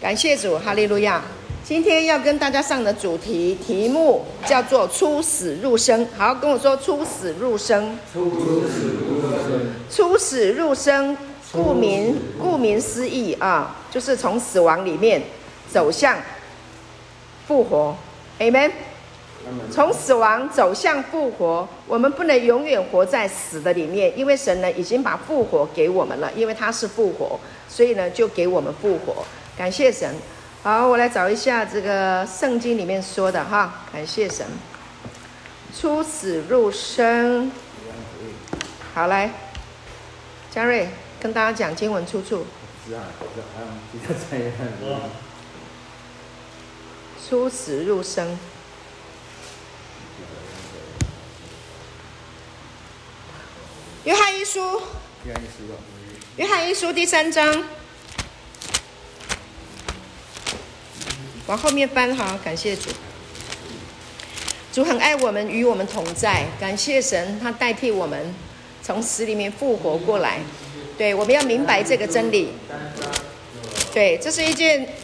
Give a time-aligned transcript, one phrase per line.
[0.00, 1.20] 感谢主，哈利路亚。
[1.62, 6.08] 今天要跟大家上的主题题目叫做“出死入生”。
[6.16, 7.98] 好，跟我说“出死入生”。
[8.10, 8.30] 出
[8.66, 9.74] 死入生。
[9.90, 11.14] 出死入生，
[11.52, 15.20] 顾名顾名思义啊，就是从死亡里面
[15.70, 16.16] 走向
[17.46, 17.94] 复活。
[18.38, 18.70] Amen。
[19.70, 27.38] 从死亡走向复活，我们不能永远活在死的里面，因为神呢已经把复活给我们了，因为他是复活，
[27.68, 29.22] 所以呢就给我们复活。
[29.60, 30.16] 感谢神。
[30.62, 33.84] 好，我来找一下这个圣经里面说的哈。
[33.92, 34.46] 感谢神，
[35.78, 37.52] 出死入生。
[38.94, 39.30] 好，来，
[40.50, 40.88] 嘉瑞
[41.20, 42.46] 跟大家讲经文出处。
[47.28, 48.38] 出死入生。
[54.04, 54.80] 约翰一书。
[56.36, 57.62] 约翰一书第三章。
[61.50, 62.90] 往后面翻哈，感谢主。
[64.72, 66.44] 主很爱我们，与我们同在。
[66.60, 68.32] 感谢神，他代替我们
[68.80, 70.38] 从死里面复活过来。
[70.96, 72.50] 对，我们要明白这个真理。
[73.92, 74.94] 对，这是一件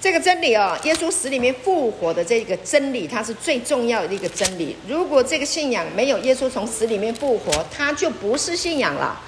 [0.00, 0.78] 这个真理哦。
[0.84, 4.76] 耶稣死里面复活的这个真理，它是最重要的一个真理。
[4.86, 9.20] 如果这个信仰没有耶稣从死里面复活，它就不是信仰了。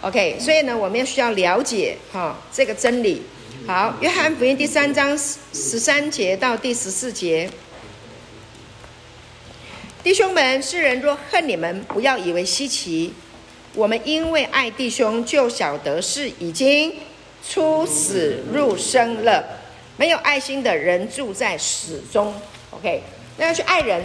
[0.00, 3.20] OK，所以呢，我们要需要了解哈这个真理。
[3.64, 7.48] 好，约翰福音第三章十三节到第十四节，
[10.02, 13.14] 弟兄们，世人若恨你们，不要以为稀奇。
[13.74, 16.92] 我们因为爱弟兄，就晓得是已经
[17.48, 19.44] 出死入生了。
[19.96, 22.34] 没有爱心的人住在死中。
[22.70, 23.04] OK，
[23.36, 24.02] 那要去爱人，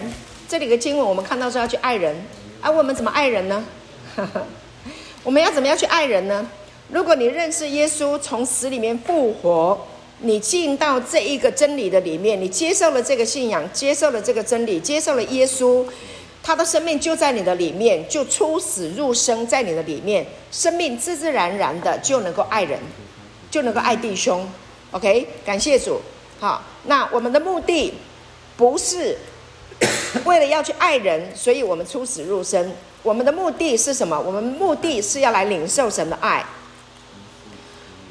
[0.48, 2.16] 这里的经文我们看到说要去爱人，
[2.62, 3.66] 啊，我们怎么爱人呢？
[5.24, 6.48] 我们要怎么样去爱人呢？
[6.90, 9.78] 如果你认识耶稣，从死里面复活，
[10.20, 15.86] 你进到这一个真理的里面，你接受了这个信仰，接受了这个真理，接受了耶稣，
[16.42, 22.80] 他的生命就在你的里面，就出死入生在你的里面，生命自自然然的就能够爱人，
[23.52, 24.50] 就能够爱弟兄。
[24.92, 26.00] OK，感谢主。
[26.40, 27.94] 好，那我们的目的
[28.56, 29.18] 不是
[30.24, 32.72] 为了要去爱人，所以我们出死入生。
[33.04, 34.18] 我们的目的是什么？
[34.18, 36.46] 我们目的是要来领受神的爱。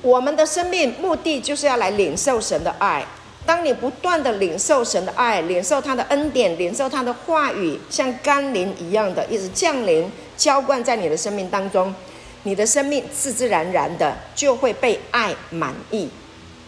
[0.02, 3.04] 我们的生命目的就是要来领受神的爱。
[3.44, 11.94] 当你不断的领受神的爱，领受他的恩典，领受他的话语，像甘霖一样的一直降临、浇灌在你的生命当中，
[12.42, 16.08] 你的生命自自然然的就会被爱满意，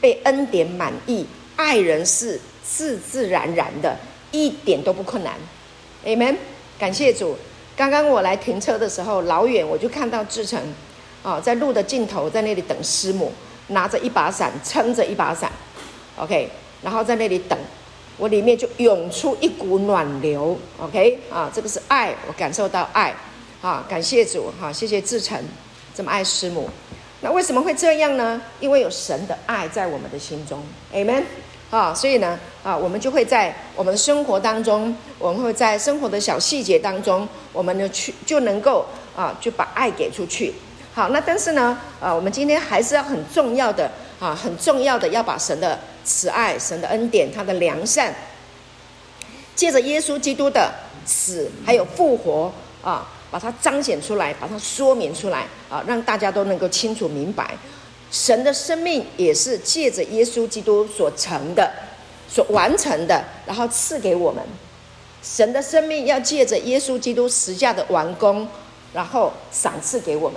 [0.00, 1.27] 被恩典满意。
[1.56, 3.97] 爱人是自自然然的，
[4.31, 5.34] 一点都不困难。
[6.05, 6.37] Amen。
[6.78, 7.37] 感谢主。
[7.77, 10.60] 刚刚我来停车的时候，老远我就看到志成。
[11.22, 13.32] 啊，在路的尽头，在那里等师母，
[13.68, 15.50] 拿着一把伞，撑着一把伞
[16.16, 16.48] ，OK，
[16.82, 17.58] 然后在那里等，
[18.16, 23.14] 我里面就涌出一股暖流，OK，啊，这个是爱，我感受到爱，
[23.60, 25.38] 啊，感谢主，哈，谢谢志成
[25.94, 26.70] 这么爱师母，
[27.20, 28.40] 那为什么会这样呢？
[28.60, 30.62] 因为有神的爱在我们的心中
[30.94, 31.24] ，Amen，
[31.70, 38.86] 啊，所以呢，啊，我们就会在我们生活当中，我们会在生活的小细节当中，我们呢去就能够
[39.16, 40.54] 啊，就把爱给出去。
[40.98, 43.88] 好，那但是呢，呃，我们今天还是要很重要的
[44.19, 48.12] 啊，很重要的要把神的慈爱、神的恩典、他的良善，
[49.54, 50.75] 借着耶稣基督的
[51.06, 57.56] 死还有复活啊，把它彰显出来，把它说明出来啊，让大家都能够清楚明白，
[58.10, 61.72] 神的生命也是借着耶稣基督所成的、
[62.28, 64.42] 所完成的，然后赐给我们。
[65.22, 68.48] 神的生命要借着耶稣基督十架的完工，
[68.92, 70.36] 然后赏赐给我们。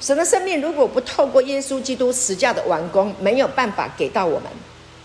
[0.00, 4.50] 神的生命如果不透过耶稣基督十架的完工，没有办法给到我们，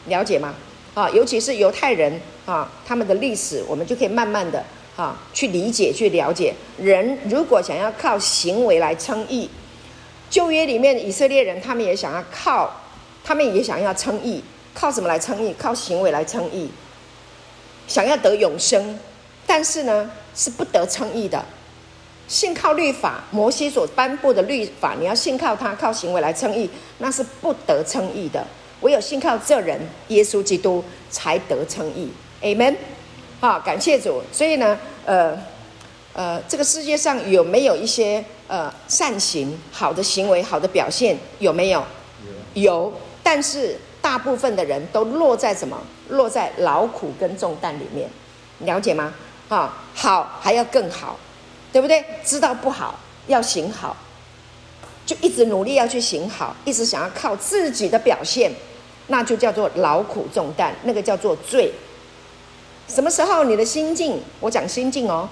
[0.06, 0.56] 了解吗？
[0.94, 4.63] 啊，尤其是犹太人啊，他们的历史，我们就可以慢慢的
[4.95, 6.53] 啊去理解、去了解。
[6.78, 9.50] 人如果想要靠行为来称义，
[10.29, 12.72] 旧约里面以色列人他们也想要靠，
[13.22, 14.41] 他们也想要称义，
[14.73, 15.53] 靠什么来称义？
[15.59, 16.72] 靠行为来称义，
[17.85, 18.97] 想要得永生，
[19.46, 21.43] 但是呢是不得称义的。
[22.27, 28.45] 信靠律法，摩西所颁布的律法，你要信靠他，靠行为来称义，那是不得称义的。
[28.81, 29.79] 唯有信靠这人
[30.09, 32.11] 耶稣基督，才得称义。
[32.41, 32.75] Amen。
[33.39, 34.22] 好，感谢主。
[34.31, 35.37] 所以呢，呃，
[36.13, 41.17] 呃，这个世界上有没有一些呃善行、好的行为、好的表现？
[41.39, 41.83] 有没有？
[42.53, 42.63] 有。
[42.63, 45.79] 有，但是大部分的人都落在什么？
[46.09, 48.09] 落在劳苦跟重担里面。
[48.59, 49.13] 了解吗？
[49.49, 51.17] 啊，好还要更好。
[51.75, 52.01] 对不对？
[52.23, 53.97] 知道不好要行好，
[55.05, 58.49] 就一直努力要去行好，一直想要靠自己的表现，
[59.07, 61.73] 那就叫做劳苦重担，那个叫做罪。
[62.87, 65.27] 什么时候你的心境，我讲心境哦，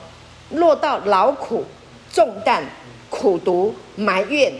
[0.49, 1.63] 落到劳苦
[2.11, 2.61] 重担、
[3.09, 4.51] 苦读、埋怨、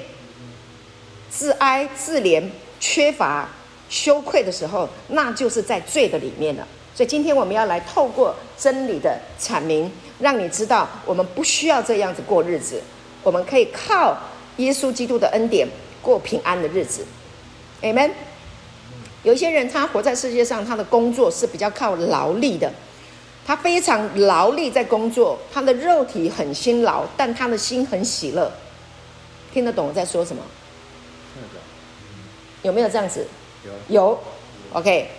[1.29, 2.41] 自哀自怜、
[2.79, 3.49] 缺乏、
[3.89, 6.65] 羞愧的时候，那就是在罪的里面了。
[6.95, 9.91] 所以今天我们要来透过真理的阐明，
[10.23, 12.81] 让你知道我们不需要这样子过日子，
[13.21, 14.17] 我们可以靠
[14.57, 15.67] 耶稣基督的恩典
[16.01, 17.05] 过平安的日子。
[17.81, 18.11] Amen。
[19.23, 22.71] 有些人他活在世界上，他的工作是比较靠劳力的，
[23.45, 28.51] 他非常劳力在工作，他的肉体很辛劳，但他的心很喜乐。
[29.53, 30.41] 听得懂我在说什么？
[32.63, 33.27] 有没有这样子？
[33.89, 34.11] 有。
[34.11, 34.19] 有。
[34.73, 35.09] OK。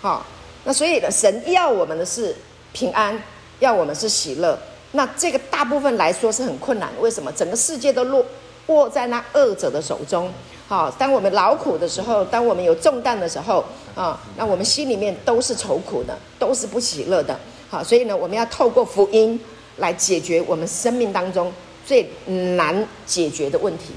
[0.00, 0.24] 好，
[0.64, 2.34] 那所以呢，神要我们的是
[2.72, 3.20] 平安，
[3.60, 4.58] 要我们是喜乐。
[4.92, 7.30] 那这个大部分来说是很困难，为什么？
[7.32, 8.24] 整个世界都落
[8.66, 10.30] 握在那恶者的手中。
[10.66, 13.64] 好，当我们劳苦的时候，当我们有重担的时候，
[13.94, 17.38] 啊，那我们心里面都是愁苦的，都是不喜乐的。
[17.68, 19.38] 好，所以呢，我们要透过福音
[19.76, 21.52] 来解决我们生命当中
[21.84, 22.08] 最
[22.54, 23.92] 难解决的问题。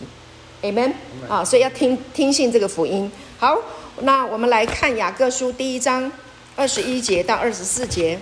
[0.62, 0.94] Amen。
[1.30, 3.12] 啊，所以要听听信这个福音。
[3.38, 3.58] 好。
[4.04, 6.10] 那我们来看雅各书第一章
[6.56, 8.18] 二十一节到二十四节。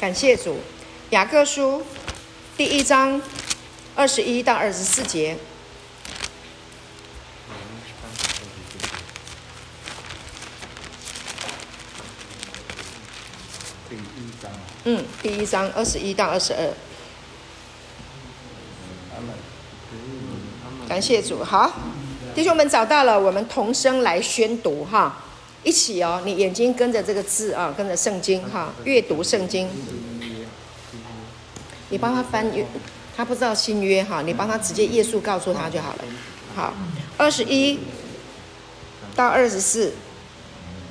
[0.00, 0.56] 感谢主，
[1.10, 1.82] 雅各书
[2.56, 3.20] 第一章
[3.96, 5.36] 二十一到二十四节。
[13.90, 14.52] 第一章。
[14.84, 16.72] 嗯，第一章二十一到二十二。
[20.88, 21.72] 感谢主，好，
[22.36, 25.24] 弟兄们找到了，我们同声来宣读哈，
[25.62, 29.68] 一起哦，你眼睛跟着这个字啊，跟着圣经哈，阅读圣经。
[31.90, 32.64] 你帮他翻阅，
[33.16, 36.04] 他不知道新约哈，你帮他直接页数告诉他就好了。
[36.54, 36.74] 好，
[37.16, 37.78] 二十一
[39.16, 39.92] 到二十四，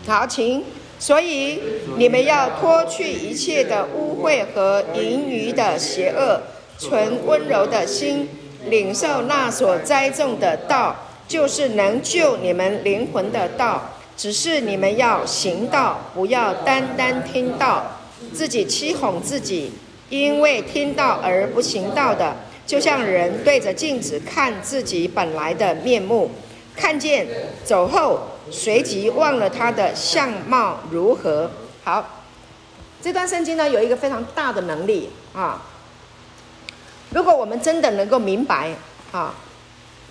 [0.06, 0.64] 好，请。
[1.00, 1.62] 所以
[1.96, 6.42] 你们要脱去一切的污秽和盈余的邪恶，
[6.80, 8.28] 存温柔的心。
[8.66, 10.94] 领受那所栽种的道，
[11.28, 13.82] 就是能救你们灵魂的道。
[14.18, 18.00] 只是你们要行道，不要单单听道，
[18.34, 19.72] 自己欺哄自己。
[20.10, 22.34] 因为听道而不行道的，
[22.66, 26.32] 就像人对着镜子看自己本来的面目，
[26.74, 27.28] 看见
[27.66, 31.52] 走后，随即忘了他的相貌如何。
[31.84, 32.24] 好，
[33.02, 35.62] 这段圣经呢，有一个非常大的能力啊。
[37.10, 38.72] 如果我们真的能够明白，
[39.12, 39.36] 啊，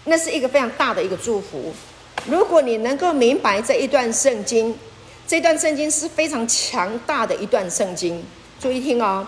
[0.05, 1.75] 那是一个非常大的一个祝福。
[2.29, 4.77] 如果你能够明白这一段圣经，
[5.27, 8.25] 这段圣经是非常强大的一段圣经。
[8.61, 9.27] 注意听哦，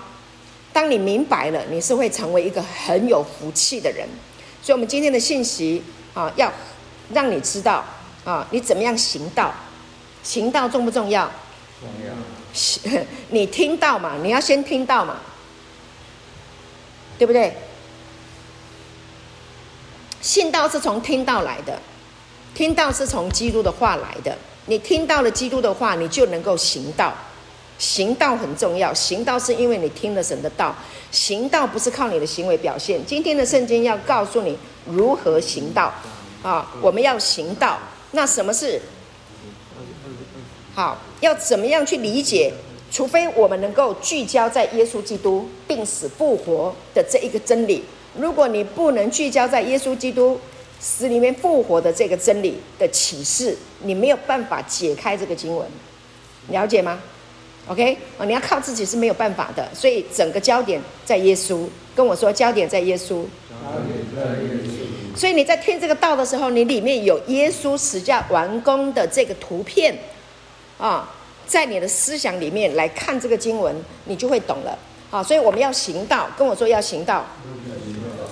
[0.72, 4.08] 当你明白了，你是会成为一个很有福气的人。
[4.62, 5.82] 所以，我们今天的信息
[6.14, 6.52] 啊，要
[7.12, 7.84] 让你知道
[8.24, 9.54] 啊，你怎么样行道？
[10.22, 11.30] 行道重不重要？
[11.80, 13.02] 重要。
[13.30, 14.16] 你听到嘛？
[14.22, 15.18] 你要先听到嘛？
[17.16, 17.54] 对不对？
[20.20, 21.80] 信道是从听到来的，
[22.54, 24.36] 听到是从基督的话来的。
[24.66, 27.12] 你听到了基督的话，你就能够行道。
[27.78, 30.74] 行道很重要，行道是因为你听了神的道。
[31.10, 33.00] 行道不是靠你的行为表现。
[33.06, 35.92] 今天的圣经要告诉你如何行道
[36.42, 36.70] 啊！
[36.82, 37.78] 我们要行道，
[38.10, 38.82] 那什么是
[40.74, 40.98] 好？
[41.20, 42.52] 要怎么样去理解？
[42.90, 47.84] 除非我们能够聚焦在耶稣基督病死复活的这一个真理，
[48.16, 50.40] 如果你不能聚焦在耶稣基督
[50.80, 55.66] 死里面复活的这个真理的启示，你没有办法解开这个经文，
[56.48, 57.00] 了解吗
[57.66, 61.66] ？OK，哦，你要靠自己是没有办法的，所以整个焦点在耶稣。
[61.94, 63.24] 跟我说，焦点在耶稣。
[65.16, 69.98] 所以你在听这个道的时候，你里面有耶稣十架完工的这个图片
[70.78, 71.14] 啊。
[71.46, 74.78] 在你的思想里面来看这个经文，你就会懂了。
[75.08, 77.24] 好，所以我们要行道，跟我说要行道。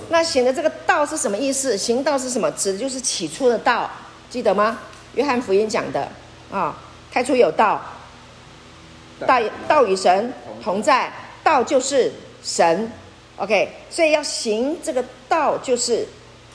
[0.09, 1.77] 那行的这个道是什么意思？
[1.77, 2.49] 行道是什么？
[2.51, 3.89] 指的就是起初的道，
[4.29, 4.79] 记得吗？
[5.15, 6.07] 约翰福音讲的
[6.51, 6.77] 啊，
[7.11, 7.81] 太初有道，
[9.25, 10.31] 道道与神
[10.63, 11.11] 同在，
[11.43, 12.11] 道就是
[12.43, 12.91] 神。
[13.37, 16.07] OK，所以要行这个道，就是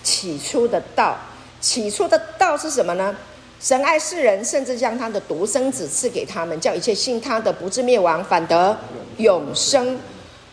[0.02, 1.16] 起初的道。
[1.60, 3.14] 起初的道是什么呢？
[3.60, 8.76] 神爱世人，甚至将他的独生子赐给他们，叫一切信他的不至灭亡，反得
[9.18, 9.96] 永生。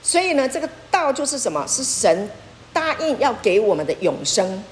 [0.03, 1.65] 所以呢，这个道就是什么？
[1.68, 2.29] 是神
[2.74, 4.64] 答应要给我们的永生。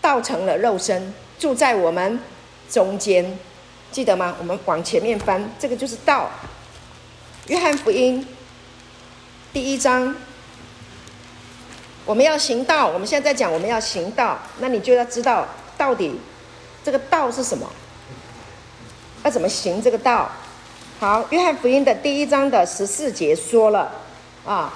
[0.00, 2.20] 道成了肉身，住在我们
[2.70, 3.38] 中间，
[3.90, 4.36] 记得吗？
[4.38, 6.30] 我们往前面翻，这个就是道。
[7.48, 8.26] 约翰福音
[9.52, 10.14] 第一章
[12.04, 12.86] 我们要行道。
[12.86, 16.14] 我们现在在讲我们要行道，那你就要知道到底
[16.84, 17.68] 这个道是什么，
[19.24, 20.30] 要怎么行这个道。
[21.00, 23.90] 好，约翰福音的第一章的十四节说了
[24.46, 24.72] 啊，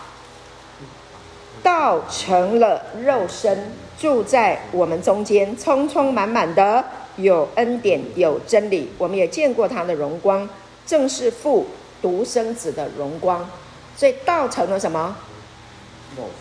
[1.62, 6.85] 道成了肉身，住在我们中间，充充满满的
[7.16, 8.90] 有恩典有真理。
[8.99, 10.49] 我们也见过他的荣光，
[10.87, 11.66] 正是父
[12.00, 13.49] 独生子的荣光。
[13.97, 15.16] 所以道成了什么？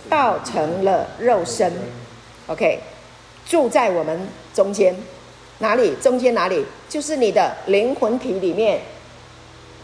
[0.09, 1.71] 道成了肉身
[2.47, 2.79] ，OK，
[3.45, 4.93] 住在我们中间，
[5.59, 5.93] 哪里？
[6.01, 6.65] 中间哪里？
[6.89, 8.81] 就是你的灵魂体里面，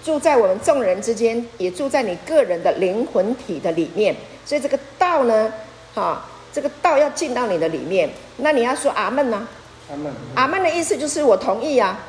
[0.03, 4.13] 住在我们众人之间，也住在你个人的灵魂体的里面。
[4.46, 5.51] 所以这个道呢，
[5.94, 9.48] 哈，这个道要进到你的里面，那你要说阿门呢？
[9.89, 10.13] 阿门。
[10.36, 12.00] 阿门的意思就是我同意啊，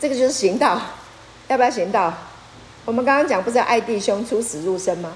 [0.00, 0.80] 这个就是行道，
[1.48, 2.12] 要不要行道？
[2.84, 5.12] 我们刚刚讲不是要爱弟兄，出死入生吗？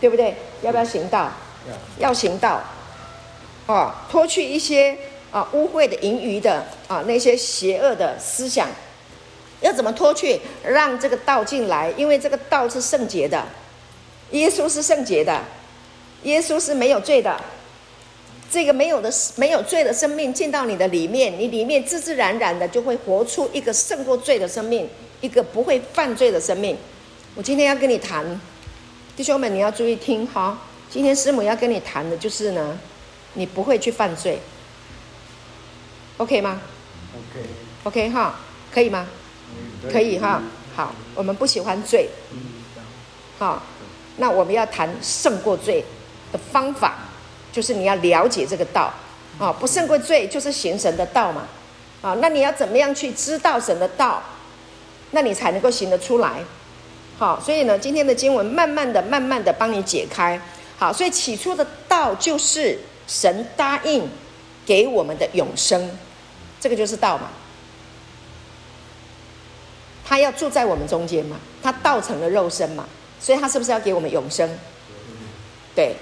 [0.00, 0.36] 对不对？
[0.62, 1.30] 要不要行道？
[1.98, 2.60] 要行道，
[3.66, 4.98] 哦，脱去一些
[5.30, 8.66] 啊污秽的、淫余的啊那些邪恶的思想，
[9.60, 10.40] 要怎么脱去？
[10.64, 13.44] 让这个道进来，因为这个道是圣洁的，
[14.32, 15.42] 耶稣是圣洁的，
[16.24, 17.40] 耶稣是没有罪的。
[18.50, 24.86] 这个没有的、没有罪的生命进到你的里面，你里面自自然然的就会活出一个胜过罪的生命，
[25.22, 26.76] 一个不会犯罪的生命。
[27.34, 28.38] 我今天要跟你谈。
[29.16, 30.58] 弟兄们，你要注意听哈！
[30.90, 32.78] 今天师母要跟你谈的就是呢，
[33.34, 34.38] 你不会去犯罪
[36.16, 36.60] ，OK 吗
[37.84, 38.40] ？OK，OK 哈，
[38.72, 39.06] 可以吗？
[39.90, 40.42] 可以哈。
[40.74, 42.08] 好，我们不喜欢罪，
[43.38, 43.62] 好，
[44.16, 45.84] 那我们要谈胜过罪
[46.32, 46.96] 的方法，
[47.52, 48.92] 就是你要了解这个道
[49.38, 51.46] 啊，不胜过罪就是行神的道嘛，
[52.02, 54.22] 啊，那你要怎么样去知道神的道，
[55.12, 56.42] 那你才能够行得出来。
[57.18, 60.40] 好，所以呢，今天的经文慢慢的、慢慢的帮你解开。
[60.78, 64.08] 好，所以起初的道就是神答应
[64.66, 65.90] 给我们的永生，
[66.60, 67.28] 这个就是道嘛。
[70.04, 72.86] 他要住在我们中间嘛，他道成了肉身嘛，
[73.22, 74.50] 所以他是不是要给我们永生？
[75.74, 75.94] 对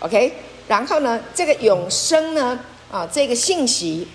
[0.00, 0.32] ，OK。
[0.68, 2.60] 然后呢，这个永生呢，
[2.92, 4.06] 啊，这个信息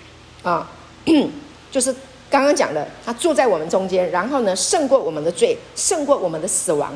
[0.42, 0.70] 啊，
[1.70, 1.94] 就是。
[2.30, 6.92] 刚刚讲的，他住在我们中间，然后呢，胜过我们的罪，胜过我们的死亡。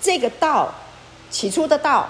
[0.00, 0.72] 这个道，
[1.28, 2.08] 起初的道，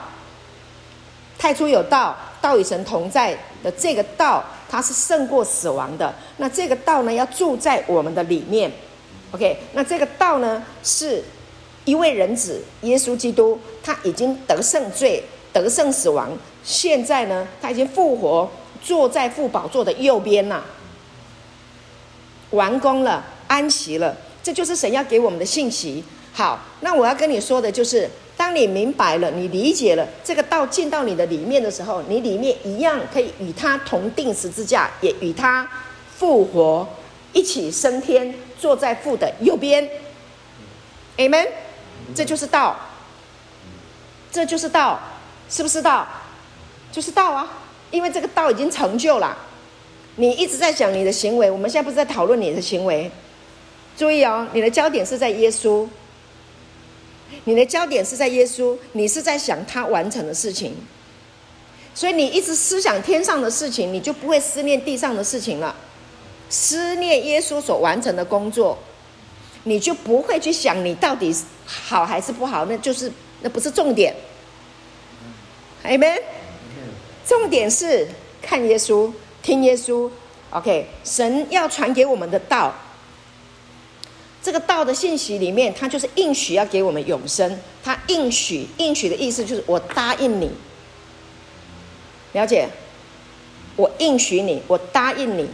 [1.37, 6.15] 太初有道，道与神同在的这个道，它是胜过死亡的。
[6.37, 8.71] 那这个道呢，要住在我们的里面。
[9.33, 11.25] OK，那这个道呢，是
[11.85, 15.23] 一位人子，耶稣基督，他已经得胜罪，
[15.53, 16.31] 得胜死亡，
[16.63, 18.51] 现在呢，他已经复活，
[18.83, 20.63] 坐在父宝座的右边呐。
[22.51, 26.05] 完工了，安息了，这就是神要给我们的信息。
[26.33, 35.69] 好，那我要跟你说的就是，当你明白了，你理解了这个道进到你的里面的时候，你里面一样可以与他同钉十字架，也与他
[36.17, 36.87] 复活，
[37.33, 39.89] 一起升天，坐在父的右边。
[41.17, 41.49] Amen。
[42.15, 42.77] 这就是道，
[44.31, 45.01] 这就是道，
[45.49, 46.07] 是不是道？
[46.93, 47.49] 就是道啊，
[47.91, 49.37] 因为这个道已经成就了。
[50.17, 53.11] 你一直在讲你的行为，我们现在不是在讨论你的行为。
[53.97, 55.87] 注意哦，你的焦点是在耶稣，
[57.45, 60.75] 你的焦点是在耶稣，你是在想他完成的事情。
[61.95, 65.75] 所以你一直思想天上的事情，你就不会思念地上的事情了。
[66.49, 68.77] 思念耶稣所完成的工作，
[69.65, 71.35] 你就不会去想你到底
[71.67, 73.11] 好还是不好，那就是
[73.43, 74.15] 那不是重点。
[75.85, 76.21] Amen。
[77.27, 78.09] 重点是
[78.43, 79.13] 看耶稣。
[79.43, 80.11] 听耶稣
[80.51, 82.75] ，OK，神要传给我们的道，
[84.43, 87.59] 这个道的信息里面，它就是应许要给我们永生。
[87.83, 90.51] 他应许，应许的意思就是我答应你，
[92.35, 92.69] 了解？
[93.77, 95.49] 我应许你，我答应你，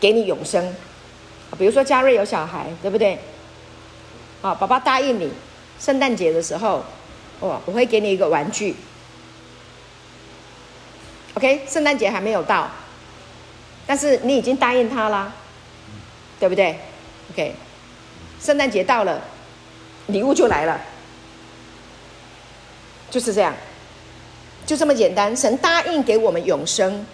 [0.00, 0.74] 给你永生。
[1.58, 3.18] 比如说嘉瑞有小孩，对不对？
[4.42, 5.30] 啊，爸爸答应你，
[5.80, 6.84] 圣诞节的时候，
[7.40, 8.76] 哇，我会给你一个玩具。
[11.34, 12.70] OK，圣诞节还没有到，
[13.86, 15.32] 但是你已经答应他啦，
[16.38, 16.78] 对不对
[17.32, 17.54] ？OK，
[18.40, 19.20] 圣诞节到了，
[20.06, 20.80] 礼物就来了，
[23.10, 23.54] 就是这样，
[24.66, 25.36] 就这么简单。
[25.36, 27.04] 神答应给我们永生，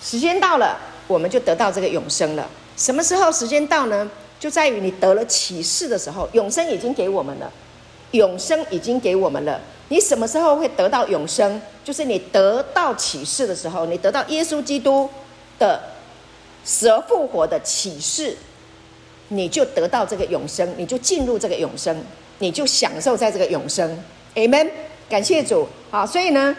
[0.00, 2.48] 时间到了，我们就得到这个永生了。
[2.76, 4.10] 什么时候时间到呢？
[4.40, 7.50] 就在于你得了启示的时候，永生已经给我们了，
[8.10, 9.60] 永生已经给我们了。
[9.88, 11.60] 你什么时候会得到永生？
[11.82, 15.08] 就是你得到启示的时候，你得到耶稣基督
[15.58, 15.80] 的
[16.64, 18.36] 死而复活的启示，
[19.28, 22.04] 你就得到这个永生，你就进入这个永生，
[22.38, 24.02] 你就享受在这个永生。
[24.34, 24.68] Amen。
[25.08, 25.68] 感谢主。
[25.90, 26.56] 好，所以呢，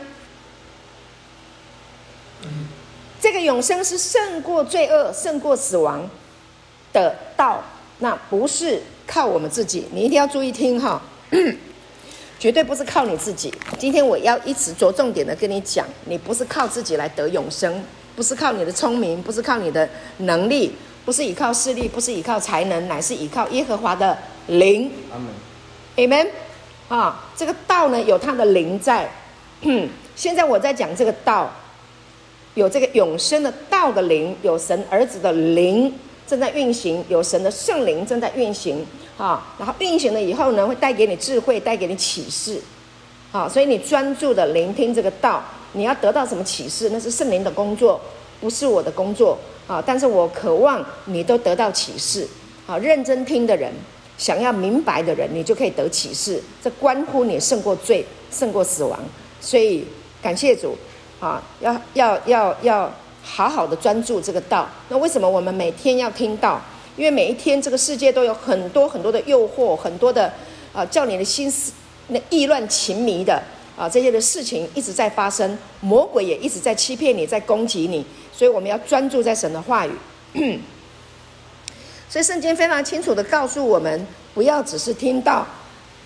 [3.26, 6.08] 这个永生是胜过罪恶、胜过死亡
[6.94, 7.60] 的道，
[7.98, 9.88] 那不是靠我们自己。
[9.92, 11.02] 你一定要注意听哈，
[12.38, 13.52] 绝对不是靠你自己。
[13.80, 17.84] 今天我要一直着重点的跟你讲，你不是靠自己来得永生，
[18.16, 24.16] 不是靠你的聪明，不是靠你的能力，不是依靠势力，不是依靠才能，乃是依靠耶和华的
[24.46, 24.92] 灵。
[25.12, 25.34] 阿门。
[25.96, 26.28] Amen。
[26.90, 29.10] 啊，这个道呢，有他的灵在。
[30.16, 31.52] 现在我在讲这个道。
[32.56, 35.94] 有这个永生的道的灵，有神儿子的灵
[36.26, 38.86] 正在运行，有神的圣灵正在运行
[39.18, 39.54] 啊。
[39.60, 42.60] 然后运行了以后呢，会带给你智慧，带给你启示，
[43.32, 45.44] 啊，所以你专注的聆听这个道，
[45.74, 46.90] 你要得到什么启示？
[46.92, 48.00] 那是圣灵的工作，
[48.40, 49.84] 不是我的工作啊。
[49.86, 52.26] 但是我渴望你都得到启示，
[52.66, 53.70] 啊，认真听的人，
[54.18, 56.42] 想要明白的人，你就可以得启示。
[56.64, 58.98] 这关乎你胜过罪，胜过死亡。
[59.42, 59.84] 所以
[60.22, 60.74] 感谢主。
[61.20, 62.92] 啊，要要要要
[63.24, 64.68] 好好的专注这个道。
[64.90, 66.62] 那为什么我们每天要听道？
[66.98, 70.32] 因为每一天这个世界都有很多很多的诱惑，很多的
[70.74, 71.74] 啊，叫你的心思
[72.08, 73.42] 那意乱情迷的
[73.78, 78.06] 啊，这些的事情一直在发生，魔鬼也一直在欺骗你，在攻击你。
[78.32, 79.92] 所以我们要专注在神的话语。
[82.08, 85.46] 所以圣经非常清楚的告诉我们，不要只是听道，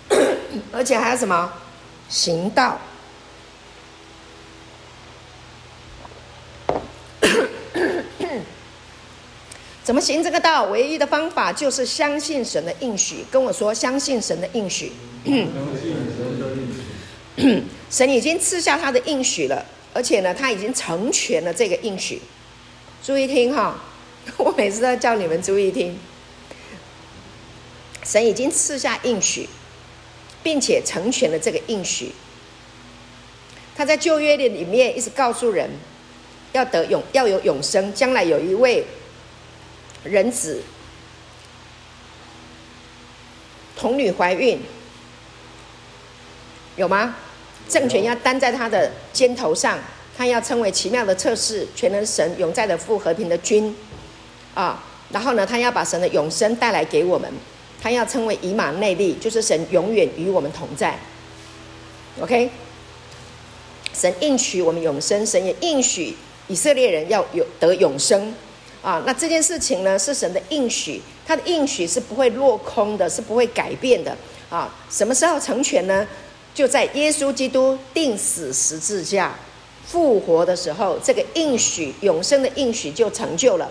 [0.72, 1.52] 而且还有什么
[2.08, 2.76] 行道。
[9.82, 10.64] 怎么行这个道？
[10.64, 13.24] 唯一的方法就是相信神的应许。
[13.30, 14.92] 跟我说，相信神的应许。
[17.90, 22.20] 神已经赐下他的应许了，而且呢，他已经成全了这个应许。
[23.02, 23.82] 注意听哈，
[24.36, 25.98] 我每次都要叫你们注意听。
[28.04, 29.48] 神已经赐下应许，
[30.42, 32.12] 并且成全了这个应许。
[33.76, 35.70] 他在旧约的里面一直告诉人，
[36.52, 38.84] 要得永，要有永生，将来有一位。
[40.02, 40.62] 人子，
[43.76, 44.58] 童女怀孕，
[46.76, 47.16] 有吗？
[47.68, 49.78] 政权要担在他的肩头上，
[50.16, 53.76] 他要称为奇妙的测试、全能神、永在的父、和平的君，
[54.54, 57.30] 啊，然后呢，他要把神的永生带来给我们，
[57.82, 60.98] 他要称为以马内利，就是神永远与我们同在。
[62.22, 62.50] OK，
[63.92, 66.16] 神应许我们永生，神也应许
[66.50, 68.34] 以色列人要有得永生。
[68.82, 74.16] 啊，那这件事情呢，是神的应许，他的应许是不会落空的，是不会改变的。
[74.48, 76.06] 啊，什么时候成全呢？
[76.52, 79.34] 就在耶稣基督定死十字架、
[79.86, 83.70] 复活的时候，这个应许永生的应许就成就了，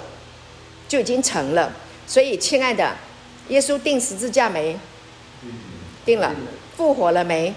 [0.88, 1.74] 就已经成了。
[2.08, 2.96] 所以，亲爱的，
[3.50, 4.80] 耶稣定十字架没？
[6.06, 6.34] 定了。
[6.78, 7.54] 复活了没？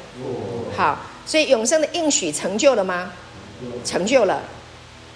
[0.76, 3.12] 好，所以永生的应许成就了吗？
[3.84, 4.42] 成就了，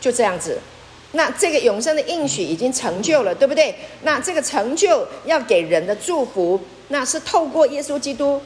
[0.07, 0.57] 就这样子。
[1.12, 3.75] 那这个永生的应许已经成就了，对不对？
[4.03, 8.40] 那这个成就要给人的祝福，那是透过耶稣基督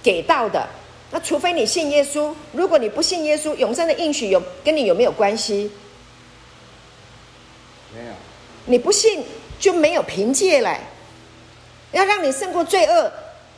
[0.00, 0.68] 给到的。
[1.10, 5.72] 那除非你信耶稣，如果你不信耶稣，永生的应许有跟你有没有关系？
[7.92, 8.12] 没有。
[8.66, 9.24] 你不信
[9.58, 10.78] 就没有凭借了，
[11.90, 13.10] 要让你胜过罪恶，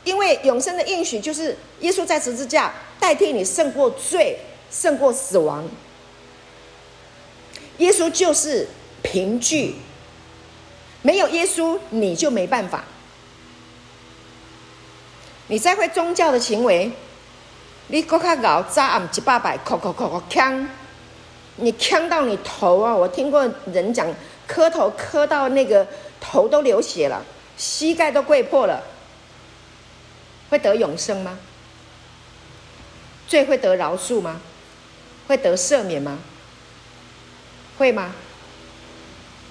[0.03, 4.39] 因为永生的应许就是耶稣在十字架代替你胜过罪，
[4.71, 5.63] 胜过死亡。
[7.77, 8.67] 耶稣就是
[9.01, 9.75] 凭据，
[11.01, 12.83] 没有耶稣你就没办法。
[15.47, 16.91] 你再会宗教的行为，
[17.87, 20.67] 你搁较搞扎俺几八百，磕磕磕磕锵，
[21.57, 22.95] 你锵到你头啊！
[22.95, 24.07] 我听过人讲，
[24.47, 25.87] 磕头磕到那个
[26.19, 27.23] 头都流血了，
[27.57, 28.81] 膝盖都跪破了，
[30.49, 31.37] 会得永生吗？
[33.27, 34.41] 罪会得饶恕吗？
[35.27, 36.17] 会得赦免吗？
[37.77, 38.13] 会吗？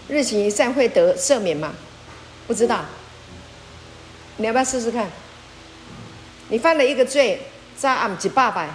[0.07, 1.75] 日行一善会得赦免吗？
[2.47, 2.85] 不知道。
[4.37, 5.11] 你要不要试试看？
[6.49, 7.41] 你犯了一个罪，
[7.77, 8.69] 扎俺几八百，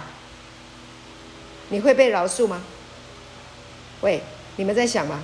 [1.68, 2.62] 你会被饶恕吗？
[4.00, 4.20] 喂，
[4.56, 5.22] 你们在想吗？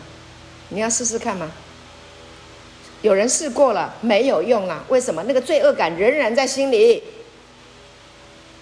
[0.68, 1.50] 你要试试看吗？
[3.02, 4.84] 有人试过了，没有用啊。
[4.88, 5.22] 为什么？
[5.24, 7.02] 那个罪恶感仍然在心里，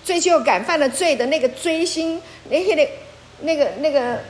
[0.03, 2.89] 罪疚感，犯了罪的那个追心，那个
[3.41, 4.21] 那个那个。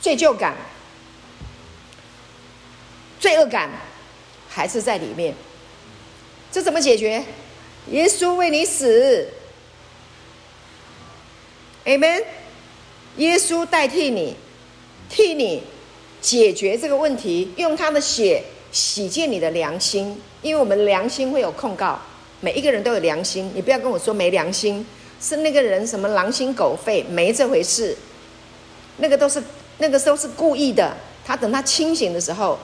[0.00, 0.56] 罪疚感、
[3.18, 3.70] 罪恶感
[4.48, 5.34] 还是在里面，
[6.50, 7.24] 这怎么解决？
[7.90, 9.28] 耶稣为你死
[11.84, 12.22] ，Amen。
[13.16, 14.36] 耶稣代替你，
[15.08, 15.62] 替你
[16.20, 22.00] 解决这个问题，用他的血洗净你的良心，因为我们良心会有控告，
[22.40, 24.86] 每一个人都有良心，你不要跟我说没良心。
[25.20, 27.96] 是那个人什么狼心狗肺，没这回事。
[28.98, 29.42] 那个都是
[29.78, 30.96] 那个时候是故意的。
[31.24, 32.58] 他等他清醒的时候，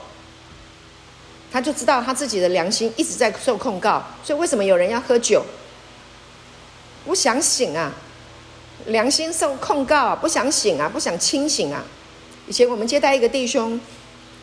[1.51, 4.03] 他就知道他自己的良心一直在受控告。
[4.23, 5.45] 所以为什么有人要喝酒？
[7.05, 7.93] 不想醒啊，
[8.87, 11.85] 良心受控告啊，不想醒啊，不想清醒啊。
[12.47, 13.79] 以前我们接待一个弟兄，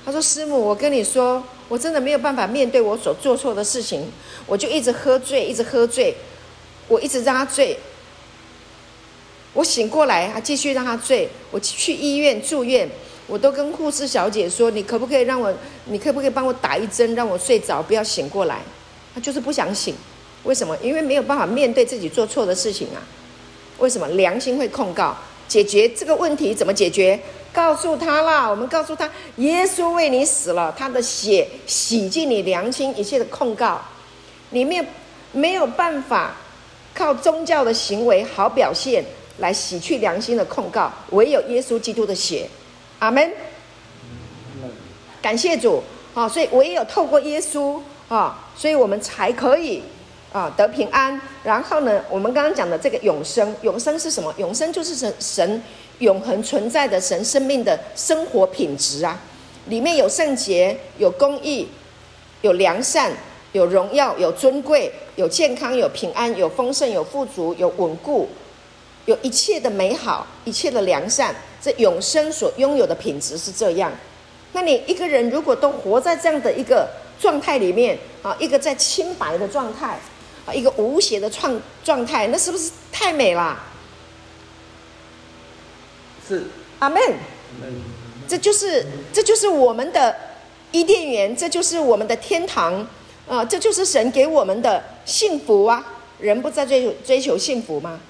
[0.05, 4.09] 他说：“师母，我跟你说，我真的没有办法面对我所做错的事情，
[4.47, 6.17] 我就一直喝醉，一直喝醉，
[6.87, 7.77] 我一直让他醉。”
[9.55, 11.29] 我醒过来，还继续让他醉。
[11.51, 12.89] 我去医院住院，
[13.27, 15.53] 我都跟护士小姐说：“你可不可以让我？
[15.87, 18.61] 你可不可以帮我打一针，让我睡着，不要醒过来？”
[19.15, 19.95] 他就是不想醒。
[20.45, 20.77] 为什么？
[20.83, 22.99] 因为没有办法面对自己做错的事情啊。
[23.79, 24.09] 为什么？
[24.09, 25.17] 良心会控告。
[25.47, 27.21] 解决这个问题怎么解决？
[27.53, 33.79] 告诉他啦，我们告诉他，耶稣为你死了，他的血洗净你良心一切的控告。
[34.51, 34.87] 里面
[35.33, 36.37] 没有办法
[36.95, 39.05] 靠宗教的行为好表现。
[39.43, 42.49] 来洗去良心的控告，唯有耶稣基督的血，
[43.01, 43.29] 阿门。
[45.21, 45.83] 感谢主
[46.15, 46.29] 啊！
[46.29, 49.83] 所以唯有透过耶稣啊，所以我们才可以
[50.33, 51.21] 啊得平安。
[51.43, 54.33] 然后呢，我们刚刚讲的这个永生，永生是什么？
[54.39, 55.63] 永生就是神神
[55.99, 59.21] 永恒存在的神生命的生活品质啊！
[59.67, 61.67] 里面有圣洁，有公义，
[62.43, 63.11] 有良善，
[63.51, 68.29] 有荣耀，有尊贵，有健康，有平安，有丰盛，有富足，有稳固。
[69.07, 73.91] 有一切的美好，一切的良善，这永生所拥有的品质是这样。
[74.53, 76.89] 那你一个人如果都活在这样的一个
[77.21, 79.99] 状态里面啊，一个在清白的状态
[80.47, 83.59] 啊，一个无邪的状状态，那是不是太美了？
[86.29, 86.45] 是。
[86.79, 87.01] 阿门。
[88.29, 90.17] 这就是这就是我们的
[90.71, 92.87] 伊甸园，这就是我们的天堂
[93.29, 95.85] 啊，这就是神给我们的幸福啊！
[96.19, 98.01] 人不在追求追求幸福吗？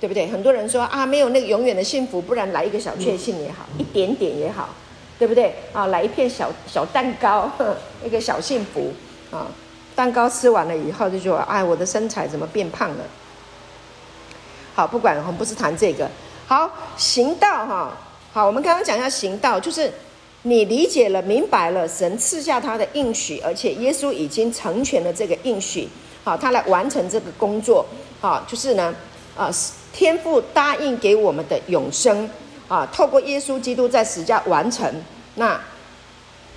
[0.00, 0.26] 对不对？
[0.28, 4.70] 很多人说啊，没有那个永远的幸福，不然来一个小确幸也好，一点点也好，
[5.18, 5.54] 对不对？
[5.74, 7.50] 啊，来一片小小蛋糕，
[8.02, 8.92] 一个小幸福
[9.30, 9.46] 啊！
[9.94, 13.04] 蛋糕吃完了以后，就说哎，我的身材怎么变胖了？
[14.74, 16.08] 好，不管我们不是谈这个。
[16.46, 17.98] 好，行道哈，
[18.32, 19.92] 好，我们刚刚讲一下行道，就是
[20.44, 25.86] 你理解了、明白了，神赐下他的应许，而且耶稣已经成全了这个应许，
[26.24, 27.84] 好，他来完成这个工作，
[28.22, 28.94] 好，就是呢，
[29.36, 29.50] 啊。
[29.92, 32.28] 天父答应给我们的永生
[32.68, 34.92] 啊，透过耶稣基督在十架完成。
[35.34, 35.60] 那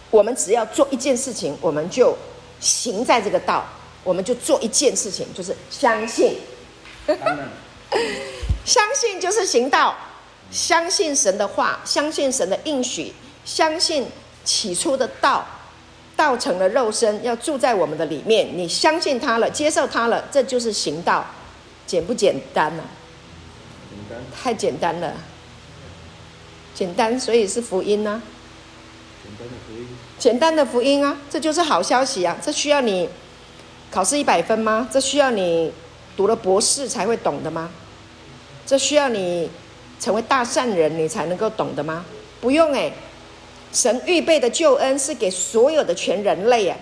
[0.09, 2.17] 我们只要做一件事情，我们就
[2.59, 3.65] 行在这个道。
[4.03, 6.35] 我们就做一件事情，就是相信。
[8.65, 9.95] 相信就是行道，
[10.51, 13.13] 相信神的话，相信神的应许，
[13.45, 14.05] 相信
[14.43, 15.45] 起初的道，
[16.17, 18.45] 道成了肉身，要住在我们的里面。
[18.53, 21.25] 你相信他了，接受他了，这就是行道，
[21.87, 22.83] 简不简单呢？
[24.35, 25.13] 太简单了，
[26.73, 28.21] 简单，所以是福音呢、啊。
[29.23, 29.87] 简单的福音。
[30.19, 32.37] 简单的福音啊，这就是好消息啊！
[32.41, 33.09] 这需要你
[33.91, 34.87] 考试一百分吗？
[34.91, 35.71] 这需要你
[36.15, 37.69] 读了博士才会懂的吗？
[38.65, 39.49] 这需要你
[39.99, 42.05] 成为大善人你才能够懂的吗？
[42.41, 42.93] 不用诶，
[43.71, 46.77] 神预备的救恩是给所有的全人类诶，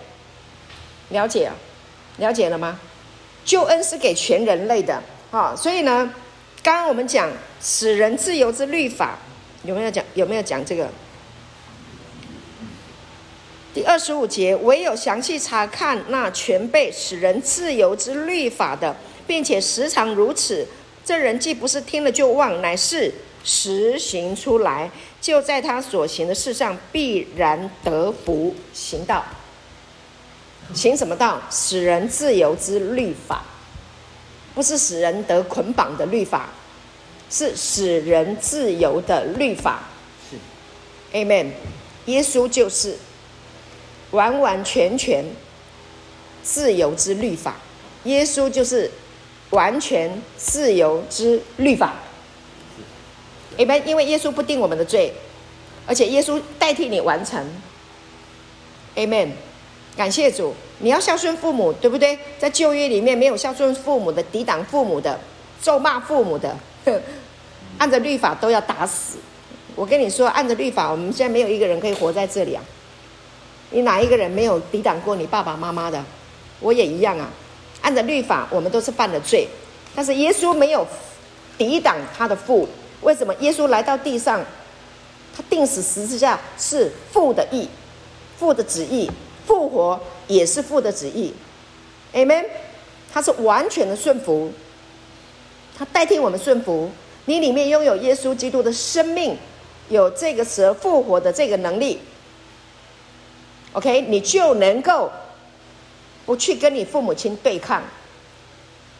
[1.10, 1.56] 了解啊？
[2.18, 2.80] 了解了吗？
[3.44, 6.14] 救恩是给全人类的啊，所以呢。
[6.64, 7.30] 刚刚我们讲
[7.62, 9.18] 使人自由之律法，
[9.64, 10.04] 有没有讲？
[10.14, 10.88] 有没有讲这个？
[13.74, 18.96] 第二十五节，唯有详细查看那全备使人自由之律法的，
[19.26, 20.68] 并且时常如此，
[21.04, 23.12] 这人既不是听了就忘，乃是
[23.44, 28.54] 实行出来，就在他所行的事上必然得福。
[28.74, 29.26] 行道，
[30.76, 31.42] 行什么道？
[31.50, 33.46] 使人自由之律法。
[34.54, 36.50] 不是使人得捆绑的律法，
[37.30, 39.84] 是使人自由的律法。
[40.30, 40.38] 是
[41.18, 41.52] ，Amen。
[42.06, 42.98] 耶稣就是
[44.12, 45.24] 完完全全
[46.44, 47.56] 自由之律法。
[48.04, 48.90] 耶稣就是
[49.52, 51.94] 完全自由之律法。
[53.58, 53.84] Amen。
[53.86, 55.14] 因为耶稣不定我们的罪，
[55.86, 57.46] 而且耶稣代替你完成。
[58.96, 59.30] Amen。
[59.96, 60.56] 感谢主。
[60.82, 62.18] 你要孝顺父母，对不对？
[62.40, 65.20] 在旧约里面，没有孝顺父母的、抵挡父母的、
[65.62, 66.56] 咒骂父母的，
[67.78, 69.18] 按着律法都要打死。
[69.76, 72.64] 我跟你说，按着律法，我们现在没有一个人可以活在这里啊！
[73.70, 76.04] 你哪一个人没有抵挡过你爸爸妈妈的？
[76.60, 77.30] 我也一样啊！
[77.82, 79.48] 按着律法，我们都是犯了罪。
[79.96, 80.86] 但是耶稣没有
[81.58, 82.68] 抵挡他的父，
[83.02, 83.34] 为什么？
[83.36, 84.44] 耶稣来到地上，
[85.36, 87.68] 他钉死十字架是父的意，
[88.38, 89.10] 父的旨意。
[89.46, 91.34] 复活也是父的旨意
[92.14, 92.46] ，Amen。
[93.14, 94.50] 他是完全的顺服，
[95.78, 96.90] 他代替我们顺服。
[97.26, 99.38] 你里面拥有耶稣基督的生命，
[99.90, 102.00] 有这个蛇复活的这个能力。
[103.74, 105.12] OK，你就能够
[106.26, 107.84] 不去跟你父母亲对抗。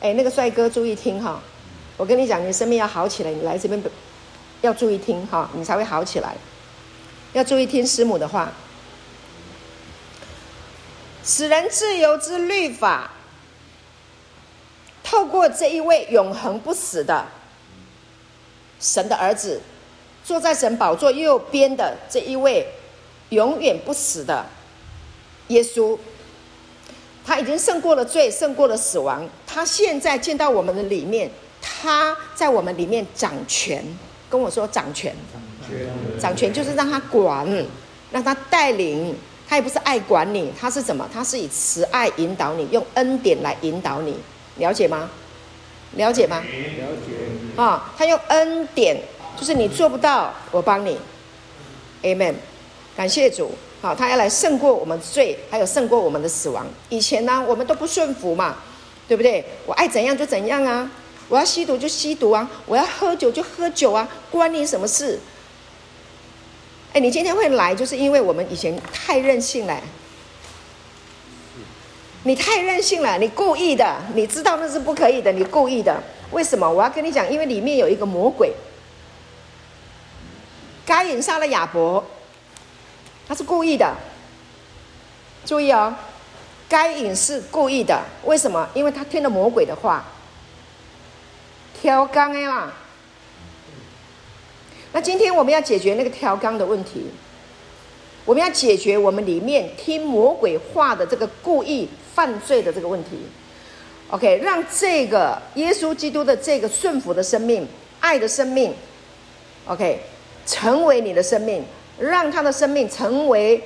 [0.02, 1.42] 哎，那个帅哥，注意听哈！
[1.96, 3.82] 我跟你讲，你生命要好起来，你来这边
[4.60, 6.36] 要注意听哈，你才会好起来。
[7.32, 8.52] 要注意听师母的话。
[11.24, 13.12] 使人自由之律法，
[15.04, 17.26] 透过这一位永恒不死的
[18.80, 19.62] 神的儿子，
[20.24, 22.68] 坐在神宝座右边的这一位
[23.30, 24.46] 永远不死的
[25.50, 25.98] 耶稣，
[27.26, 29.28] 他已经胜过了罪，胜过了死亡。
[29.46, 31.30] 他现在见到我们的里面，
[31.62, 33.86] 他在我们里面掌权。
[34.30, 35.14] 跟我说掌权，
[36.18, 37.46] 掌权就是让他管，
[38.12, 39.14] 让他带领。
[39.52, 41.06] 他也不是爱管你，他是怎么？
[41.14, 44.16] 他是以慈爱引导你，用恩典来引导你，
[44.56, 45.10] 了解吗？
[45.98, 46.38] 了解吗？
[46.38, 47.62] 了解。
[47.62, 48.96] 啊，他用恩典，
[49.38, 50.98] 就是你做不到，我帮你。
[52.02, 52.36] Amen。
[52.96, 53.52] 感谢主。
[53.82, 56.66] 好，他要来胜过我们罪，还有胜过我们的死亡。
[56.88, 58.56] 以前呢，我们都不顺服嘛，
[59.06, 59.44] 对不对？
[59.66, 60.90] 我爱怎样就怎样啊，
[61.28, 65.20] 我要吸毒就吸毒啊，我要喝酒就喝酒啊，关你什么事？
[66.94, 69.82] 哎，你今天会来，就是因为我们以前太任性了。
[72.24, 76.04] 你太任性了，你故意的，你知道那是不可以的，你故意的。
[76.32, 76.70] 为什么？
[76.70, 78.54] 我要跟你讲，因为里面有一个魔鬼。
[80.86, 82.04] 该隐杀了亚伯，
[83.28, 83.96] 他是故意的。
[85.46, 85.96] 注意哦，
[86.70, 88.00] 该隐是故意的。
[88.26, 88.70] 为什么？
[88.74, 90.06] 因为他听了魔鬼的话，
[91.82, 92.74] 挑缸的嘛。
[94.94, 97.06] 那今天我们要解决那个调缸的问题，
[98.26, 103.12] 我们要解决我们里面听魔鬼话的这个故意犯罪的这个问题。
[104.10, 107.66] OK，让这个耶稣基督的这个顺服的生命、
[108.02, 108.74] 爱的生命
[109.66, 110.02] ，OK，
[110.46, 111.64] 成为你的生命，
[111.98, 113.64] 让他的生命成为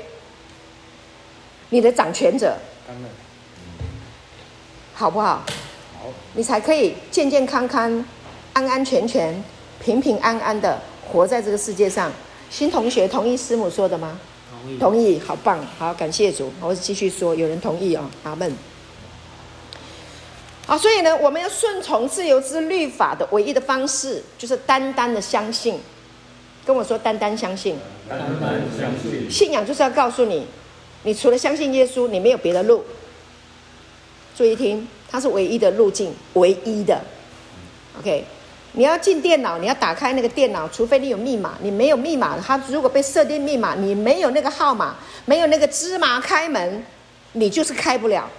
[1.69, 2.55] 你的掌权者，
[4.93, 5.43] 好不好？
[5.99, 8.05] 好，你才可以健健康康、
[8.53, 9.43] 安安全全、
[9.83, 10.79] 平平安安的。
[11.05, 12.11] 活在这个世界上，
[12.49, 14.19] 新同学同意师母说的吗？
[14.49, 16.51] 同意，同意，好棒，好，感谢主。
[16.59, 18.51] 我继续说，有人同意哦，阿门。
[20.65, 25.79] 好，所以呢，我们要顺从自由之律法的唯一的方式，就是单单的相信。
[26.65, 27.77] 跟我说，单单相信。
[28.09, 29.29] 单单相信。
[29.29, 30.47] 信仰就是要告诉你，
[31.03, 32.83] 你除了相信耶稣，你没有别的路。
[34.35, 36.99] 注意听，它是唯一的路径，唯一的。
[37.99, 38.25] OK。
[38.77, 41.53] 你要进电脑，你要打开那个电脑，除非你有密码。
[41.61, 46.83] 你没有密码，它如果被设定密码，你没有那个号码，没有那个芝麻开门，
[47.31, 48.29] 你就是开不了。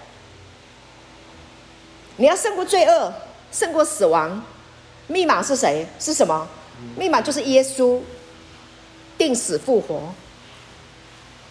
[2.17, 3.13] 你要胜过罪恶，
[3.51, 4.45] 胜过死亡，
[5.07, 5.87] 密码是谁？
[5.99, 6.47] 是什么？
[6.97, 7.99] 密码就是耶稣，
[9.17, 10.13] 定死复活。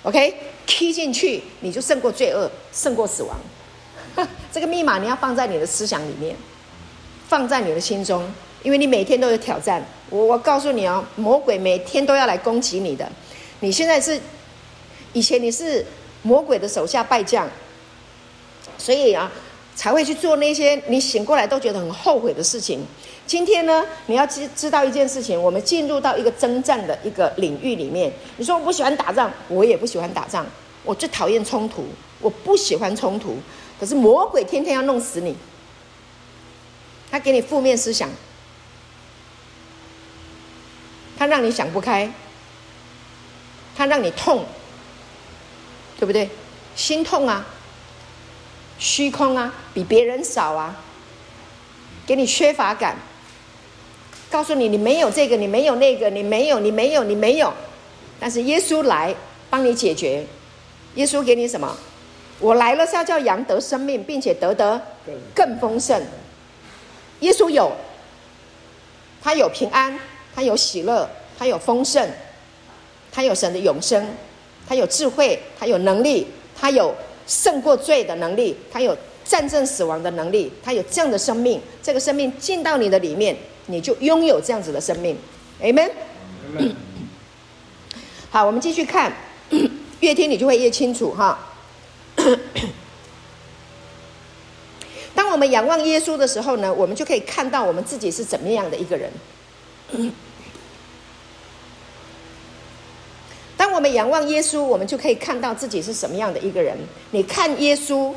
[0.04, 3.36] OK，key 进去，你就胜过罪恶，胜过死亡。
[4.54, 6.36] 这个密码你要放在你的思想里面，
[7.28, 8.32] 放在你的心中。
[8.66, 13.08] 因为你每天都有挑战，我我告诉你哦，魔鬼每天都要来攻击你的。
[13.60, 14.20] 你现在是，
[15.14, 15.86] 以前你是
[16.24, 17.48] 魔鬼的手下败将，
[18.76, 19.32] 所以啊，
[19.76, 22.84] 才会去做那些你醒过来都觉得很后悔的事情。
[23.28, 28.12] 今天呢，你要知知道一件事情，我们进入到一个征战的一个领域里面。
[28.38, 30.44] 你说我不喜欢打仗，我也不喜欢打仗，
[30.84, 31.86] 我最讨厌冲突，
[32.20, 33.38] 我不喜欢冲突。
[33.80, 35.36] 可是魔鬼天天要弄死你，
[37.12, 38.10] 他给你负面思想。
[41.18, 42.12] 他让你想不开，
[43.76, 44.46] 他让你痛，
[46.00, 46.30] 对不对？
[46.76, 47.46] 心痛啊，
[48.78, 50.76] 虚空啊，比别人少啊，
[52.06, 52.98] 给你缺乏感，
[54.30, 57.54] 告诉你你没有这个，你没有那个，你没有，你没有，你没有。
[58.20, 59.16] 但是耶稣来
[59.50, 60.26] 帮你解决，
[60.96, 61.78] 耶稣给你什么？
[62.40, 64.82] 我来了是要叫羊得生命，并且得得
[65.34, 66.06] 更丰盛。
[67.22, 67.72] 耶稣有，
[69.22, 69.98] 他有平安。
[70.36, 72.08] 他有喜乐，他有丰盛，
[73.12, 74.06] 他有神的永生，
[74.68, 76.28] 他有智慧，他有能力，
[76.60, 76.94] 他有
[77.26, 81.62] 胜过罪的能力，他有战胜死亡的能力，他有这样的生命。
[81.82, 83.36] 这个生命进到你的里面，
[83.68, 85.18] 你就拥有这样子的生命。
[85.62, 85.90] Amen。
[88.30, 89.16] 好，我们继续看，
[90.02, 91.40] 越听你就会越清楚哈。
[95.16, 99.10] 当我们仰望耶稣的时候呢，我们就可以看到我们自己是怎么样的一个人。
[103.66, 106.78] 当我们仰望耶稣，我们就可以看到自己是什么样的一个人。
[107.10, 108.14] 你看耶稣，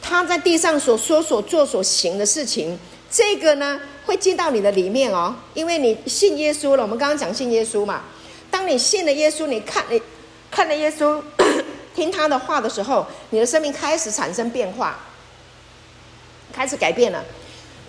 [0.00, 2.78] 他在地上所说、所做、所行的事情，
[3.10, 6.82] 这个呢，会进到你的里面哦，因为你信耶稣了。
[6.82, 8.04] 我们刚刚讲信耶稣嘛，
[8.50, 10.00] 当你信了耶稣，你看你
[10.50, 11.20] 看了耶稣，
[11.94, 14.98] 听他的话的时候，你的生命开始产生变化，
[16.54, 17.22] 开始改变了。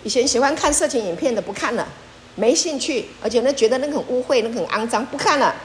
[0.04, 1.88] 以前喜欢看色情影片的不看了，
[2.34, 5.56] 没兴趣，而且呢觉得那个很污秽，那个很肮脏，不看了。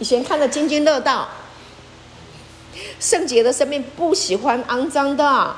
[0.00, 1.28] 以前看得津津乐道，
[2.98, 5.54] 圣洁的生命不喜欢肮脏的，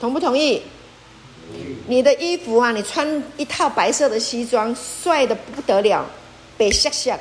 [0.00, 0.62] 同不同意？
[1.88, 6.06] 你的衣服啊，你穿一套白色的西装，帅得不得了，
[6.56, 7.18] 白吓吓，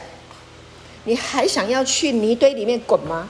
[1.06, 3.28] 你还想要去泥堆里面滚吗？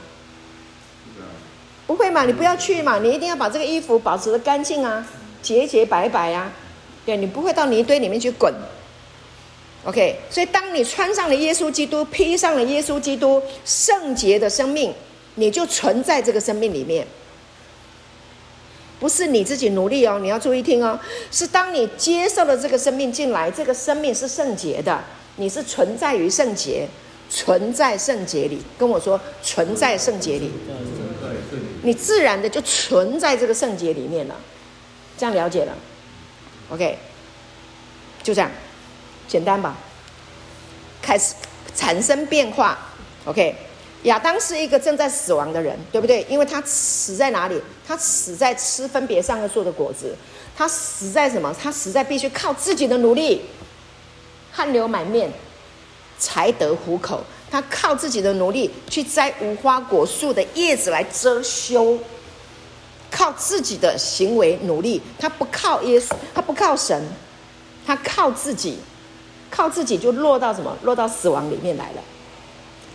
[1.87, 5.07] 不会嘛，你不要去嘛，你一定要把这个衣服保持得干净啊，
[5.41, 6.51] 洁洁白白啊，
[7.05, 8.53] 对，你不会到泥堆里面去滚。
[9.85, 14.93] OK，所以当你穿上了耶稣基督，披上了耶稣基督圣洁的生命，
[15.35, 17.05] 你就存在这个生命里面。
[18.99, 20.97] 不是你自己努力哦，你要注意听哦。
[21.29, 25.03] 是当你接受了这个生命进来，这个生命是圣洁的，
[25.35, 26.87] 你是存在于圣洁，
[27.29, 28.61] 存在圣洁里。
[28.77, 30.49] 跟我说，存在圣洁里，
[31.81, 34.35] 你自然的就存在这个圣洁里面了。
[35.17, 35.73] 这样了解了
[36.69, 36.97] ？OK，
[38.23, 38.49] 就这样，
[39.33, 39.75] 简单吧？
[41.01, 41.33] 开始
[41.75, 42.77] 产生变化。
[43.25, 43.55] OK。
[44.03, 46.23] 亚当是一个正在死亡的人，对不对？
[46.29, 47.59] 因为他死在哪里？
[47.87, 50.15] 他死在吃分别善恶树的果子。
[50.55, 51.55] 他死在什么？
[51.59, 53.41] 他死在必须靠自己的努力，
[54.51, 55.31] 汗流满面
[56.19, 57.23] 才得糊口。
[57.49, 61.97] 他靠自己的努力去摘无花果树的叶子来遮羞，
[63.09, 65.01] 靠自己的行为努力。
[65.17, 67.01] 他不靠耶稣，他不靠神，
[67.87, 68.79] 他靠自己，
[69.55, 70.75] 靠自己就落到什么？
[70.81, 72.01] 落到死亡里面来了。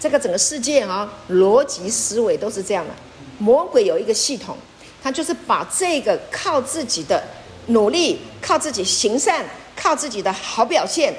[0.00, 2.92] 这个整个世界啊，逻辑思维都是这样的。
[3.38, 4.56] 魔鬼有一个系统，
[5.00, 7.22] 他就是把这个靠自己的
[7.68, 9.44] 努力、靠自己行善、
[9.76, 11.14] 靠自己的好表现，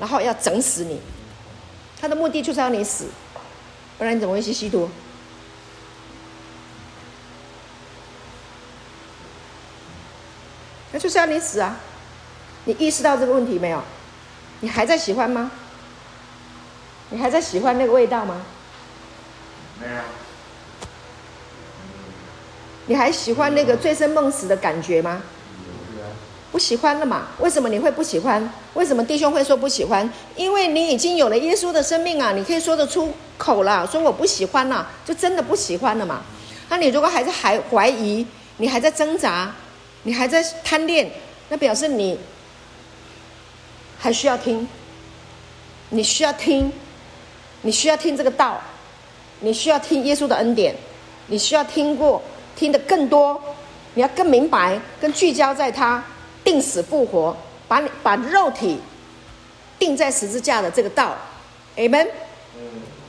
[0.00, 1.00] 然后要整死你。
[2.00, 3.06] 他的目的就是要你死，
[3.98, 4.90] 不然你怎么会去吸毒？
[10.92, 11.78] 那就是要你死啊！
[12.64, 13.80] 你意识到这个问题没有？
[14.60, 15.50] 你还在喜欢吗？
[17.10, 18.42] 你还在喜欢那个味道吗？
[19.80, 20.00] 没有。
[22.86, 25.22] 你还喜欢那个醉生梦死的感觉吗？
[26.52, 27.28] 不喜欢了嘛？
[27.38, 28.52] 为什么你会不喜欢？
[28.74, 30.12] 为什么弟兄会说不喜欢？
[30.34, 32.32] 因为你已经有了耶稣的生命啊！
[32.32, 36.22] 你可以说得出口了，说我不喜欢了，就真的不喜欢了嘛？
[36.68, 39.54] 那你如果还是还怀疑，你还在挣扎，
[40.02, 41.08] 你还在贪恋，
[41.50, 42.18] 那表示你
[44.00, 44.66] 还需要听，
[45.90, 46.72] 你需要听。
[47.62, 48.58] 你需要听这个道，
[49.40, 50.74] 你需要听耶稣的恩典，
[51.26, 52.22] 你需要听过
[52.56, 53.38] 听得更多，
[53.92, 56.02] 你要更明白、更聚焦在他
[56.42, 57.36] 定死复活，
[57.68, 58.78] 把你把肉体
[59.78, 61.14] 定在十字架的这个道
[61.76, 62.08] ，Amen。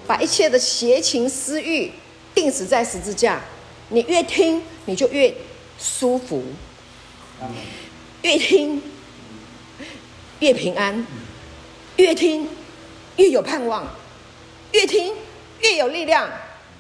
[0.06, 1.90] 把一切的邪情私欲
[2.36, 3.40] 定死在十字架，
[3.88, 5.34] 你越听你就越
[5.80, 6.44] 舒服，
[8.24, 8.84] 越听
[10.42, 11.08] 越平安，
[11.96, 12.48] 越听
[13.16, 13.88] 越有盼望。
[14.74, 15.14] 越听
[15.60, 16.30] 越有力量，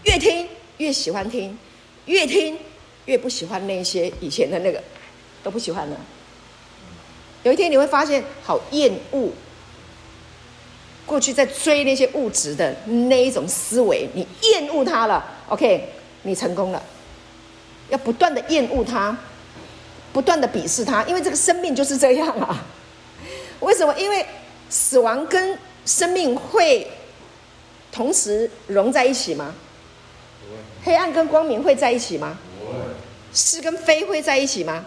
[0.04, 0.48] 越听
[0.78, 1.58] 越喜欢听，
[2.06, 2.58] 越听
[3.06, 4.82] 越不喜欢那些以前的那个，
[5.44, 5.98] 都不喜欢了。
[7.44, 9.32] 有一天你会发现，好厌恶
[11.06, 15.24] 过去在追那些物质的那一种思维，你厌恶它了。
[15.50, 15.90] OK，
[16.24, 16.82] 你成功了。
[17.90, 19.16] 要不断的厌恶它，
[20.14, 22.66] 不断的鄙视它，因为这个生命就是这样啊。
[23.62, 23.98] 为什么？
[23.98, 24.26] 因为
[24.70, 26.88] 死亡跟生命会。
[27.94, 29.54] 同时融在一起吗？
[30.82, 32.38] 黑暗跟光明会在一起吗？
[33.34, 34.86] 是跟非会在一起吗？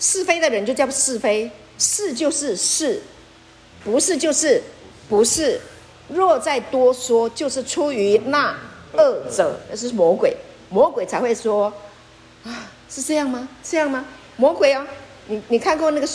[0.00, 3.02] 是非的人就叫是非，是就是是，
[3.84, 4.62] 不是就是
[5.06, 5.60] 不是。
[6.08, 8.56] 若再多说，就是出于那
[8.94, 10.34] 恶者，那是魔鬼，
[10.70, 11.70] 魔鬼才会说
[12.44, 13.46] 啊，是这样吗？
[13.62, 14.06] 这样吗？
[14.36, 14.86] 魔鬼啊，
[15.26, 16.08] 你你看过那个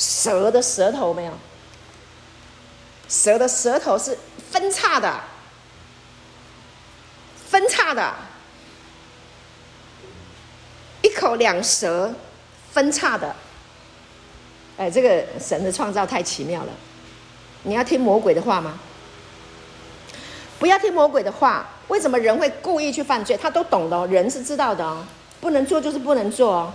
[0.00, 1.32] 蛇的舌头没有？
[3.06, 4.16] 蛇的舌头是。
[4.50, 5.20] 分叉的，
[7.48, 8.12] 分叉的，
[11.02, 12.12] 一口两舌，
[12.72, 13.32] 分叉的。
[14.76, 16.72] 哎，这个神的创造太奇妙了。
[17.62, 18.76] 你要听魔鬼的话吗？
[20.58, 21.68] 不要听魔鬼的话。
[21.86, 23.36] 为什么人会故意去犯罪？
[23.36, 25.06] 他都懂的哦，人是知道的哦。
[25.40, 26.72] 不能做就是不能做哦，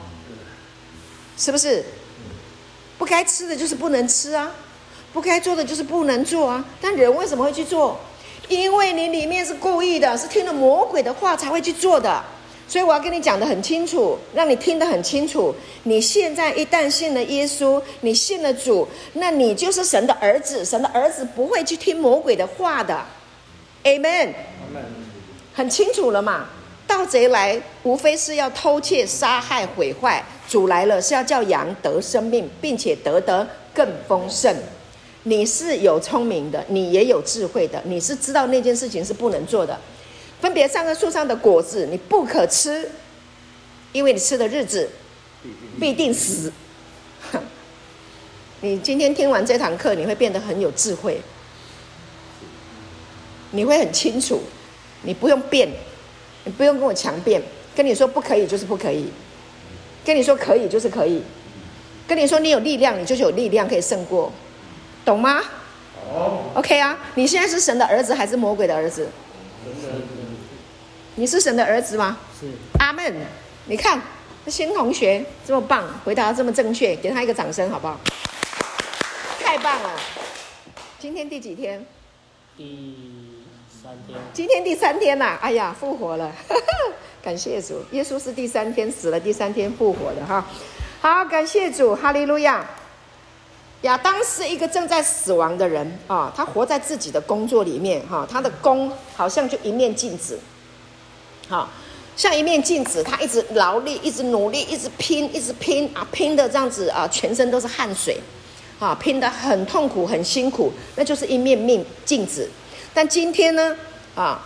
[1.37, 1.83] 是不是？
[2.97, 4.51] 不该吃的就是不能吃啊。
[5.13, 6.65] 不该做的就是不能做啊！
[6.81, 7.97] 但人为什么会去做？
[8.49, 12.21] 因为你里面是故意的，是听了魔鬼的话才会去做的。
[12.67, 15.55] 所以我要跟你讲的很清楚，让你听得很清楚。
[15.83, 20.65] 你现在一旦信了耶稣，你信了主，那你就是神的儿子。
[20.65, 23.05] 神的儿子不会去听魔鬼的话的。
[23.85, 24.33] Amen。
[25.53, 26.47] 很清楚了嘛？
[26.87, 34.55] 盗贼来，无非是要偷窃、杀害、毁坏；主来了，是要叫羊得生命，并且得得更丰盛。
[35.23, 39.79] 你是有聪明的，你也有智慧的，你是知道那件事情是不能做的。
[40.39, 42.91] 分别善恶树上的果子，你不可吃，
[43.91, 44.87] 因为你吃的日子
[45.79, 46.51] 必定死。
[48.61, 51.19] 你今天听完这堂课，你会变得很有智慧，
[53.51, 54.39] 你会很清楚，
[55.01, 55.67] 你不用变，
[56.45, 57.41] 你不用跟我强辩，
[57.75, 59.11] 跟你说不可以就是不可以，
[60.05, 61.21] 跟你说可以就是可以，
[62.07, 64.31] 跟你说你有力量，你就是有力量可以胜过，
[65.03, 65.41] 懂吗？
[66.07, 69.09] 哦，OK 啊，你现在是神的儿子还是魔鬼的儿子？
[71.15, 72.17] 你是神的儿子吗？
[72.39, 72.47] 是。
[72.79, 73.13] 阿门。
[73.67, 73.99] 你看，
[74.45, 77.99] 这新同学这么棒，回答这么正确，给他一个掌声，好不好？
[79.39, 79.89] 太棒了。
[80.99, 81.83] 今天第几天？
[82.55, 83.34] 第
[84.33, 85.39] 今天第三天呐、啊！
[85.41, 86.31] 哎呀，复活了，
[87.21, 87.81] 感谢主。
[87.91, 90.45] 耶稣是第三天死了，第三天复活的哈。
[91.01, 92.65] 好，感谢主，哈利路亚。
[93.81, 100.39] 亚当是一个正在死亡的人啊，他活在自己的工作里面哈，他的工好像就一面镜子。
[101.47, 101.69] 好，
[102.15, 108.19] 像一面镜子，他一直劳力，一直努力，一直拼，一直拼啊，拼的这样子啊，全身都是汗水，
[108.79, 112.49] 啊，拼得很痛苦，很辛苦，那就是一面面镜子。
[112.95, 113.75] 但今天呢，
[114.15, 114.41] 啊，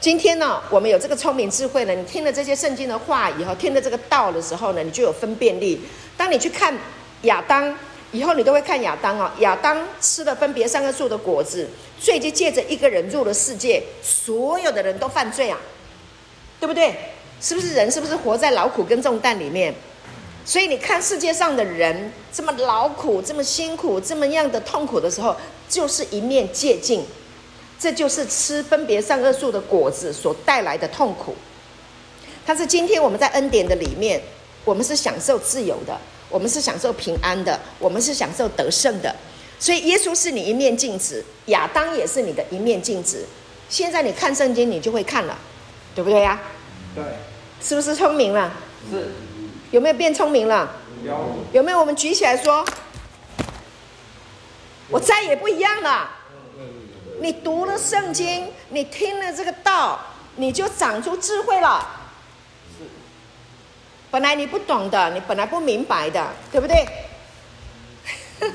[0.00, 5.80] 今天呢，我们有这个聪明智慧呢，你听了这些圣经的话以后，听了这个道的时候呢，你就有分辨力。
[6.16, 6.72] 当你去看
[7.22, 7.76] 亚当
[8.12, 11.68] 以后，你都会看亚当啊，亚当吃了分别善恶树的果子，
[12.00, 15.58] 罪就借着一个人入了世界，所有的人都犯罪啊。
[16.60, 16.94] 对不对？
[17.42, 17.90] 是不是人？
[17.90, 19.74] 是不是活在劳苦跟重担里面？
[20.46, 25.36] 所以你看世界上的人这么劳苦、这么辛苦、这么样的痛苦的时候，
[25.68, 27.04] 就是一面借镜，
[27.84, 31.36] 这就是吃分别善恶树的果子所带来的痛苦。
[32.46, 34.18] 但是今天我们在恩典的里面，
[34.64, 35.94] 我们是享受自由的，
[36.30, 39.14] 我们是享受平安的，我们是享受得胜的。
[39.58, 43.26] 所以耶稣是你一面镜子，亚当也是你的一面镜子。
[43.68, 45.36] 现在你看圣经，你就会看了，
[45.94, 46.40] 对不对呀？
[46.94, 47.04] 对，
[47.60, 48.50] 是不是聪明了？
[48.90, 49.10] 是，
[49.72, 50.74] 有没有变聪明了？
[51.04, 51.78] 有，有没有？
[51.78, 52.64] 我们举起来说，
[54.88, 56.10] 我再也不一样了。
[57.20, 59.98] 你读了圣经，你听了这个道，
[60.36, 61.86] 你就长出智慧了。
[64.10, 66.86] 本来你不懂的，你本来不明白的，对不对？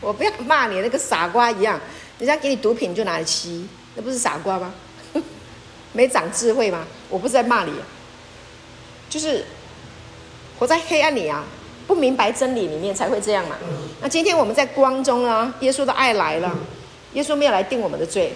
[0.00, 1.78] 我不要骂你那个傻瓜一样，
[2.18, 4.72] 人家给你毒品你就拿来吸，那不是傻瓜吗？
[5.92, 6.86] 没长智慧吗？
[7.08, 7.72] 我不是在骂你，
[9.08, 9.44] 就是
[10.58, 11.44] 活在黑暗里啊，
[11.86, 13.56] 不明白真理里面才会这样嘛。
[14.00, 16.56] 那今天我们在光中啊，耶稣的爱来了，
[17.14, 18.32] 耶稣没有来定我们的罪，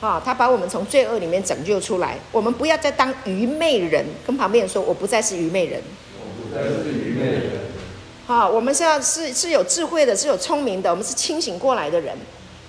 [0.00, 2.18] 啊，他把我们从罪恶里面拯救出来。
[2.32, 5.82] 我们不要再当愚昧人，跟旁边人说，我不再是愚昧人。
[6.20, 7.50] 我不再是愚昧人。
[8.26, 12.16] 啊，我们是要是是有智慧的，是有聪明的，我们是清醒过来的人，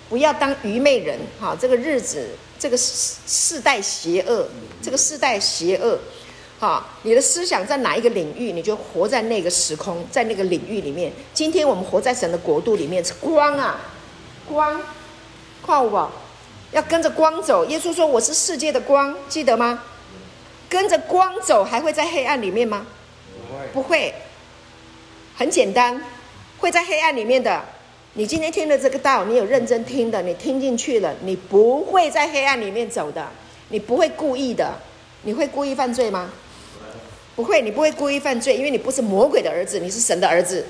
[0.09, 1.17] 不要当愚昧人。
[1.39, 2.28] 哈，这个日子。
[2.61, 4.45] 这个世世代邪恶，
[4.82, 5.97] 这个世代邪恶，
[6.59, 11.09] 哈，你的思想在哪一个领域，你就活在那个时空，在那个领域里面。
[11.34, 13.80] 今天我们活在神的国度里面，是光啊，
[14.45, 14.82] 光，
[15.70, 16.09] 看有无？
[16.72, 17.63] 要跟着光走。
[17.65, 19.84] 耶稣说：“我是世界的光，记得吗？
[20.67, 22.88] 跟着光走，还会在黑暗里面吗？
[23.32, 24.13] 不会，不会。
[25.38, 26.01] 很简单，
[26.57, 27.63] 会在黑暗里面的。”
[28.13, 33.28] 你今天听了这个道，你有认真听的，你听进去了，你不会在黑暗里面走的，
[33.70, 34.74] 你不会故意的，
[35.22, 36.32] 你会故意犯罪吗？
[37.36, 40.65] 不会，你不会故意犯罪，因为你不是魔鬼的儿子，你是神的儿子。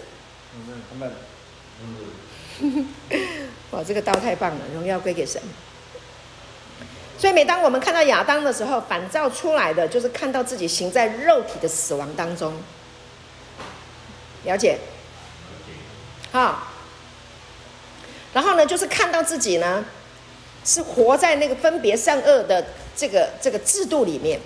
[3.71, 5.41] 哇，这个刀太棒了，荣耀归给神。
[7.17, 12.53] 所以，每当我们看到亚当的时候，反照出来的就是看到自己行在肉体的死亡当中。
[14.45, 14.77] 了解？
[16.31, 16.67] 好。
[18.33, 19.83] 然后呢，就是看到自己呢，
[20.63, 22.65] 是活在那个分别善恶的
[22.95, 24.39] 这个这个制度里面。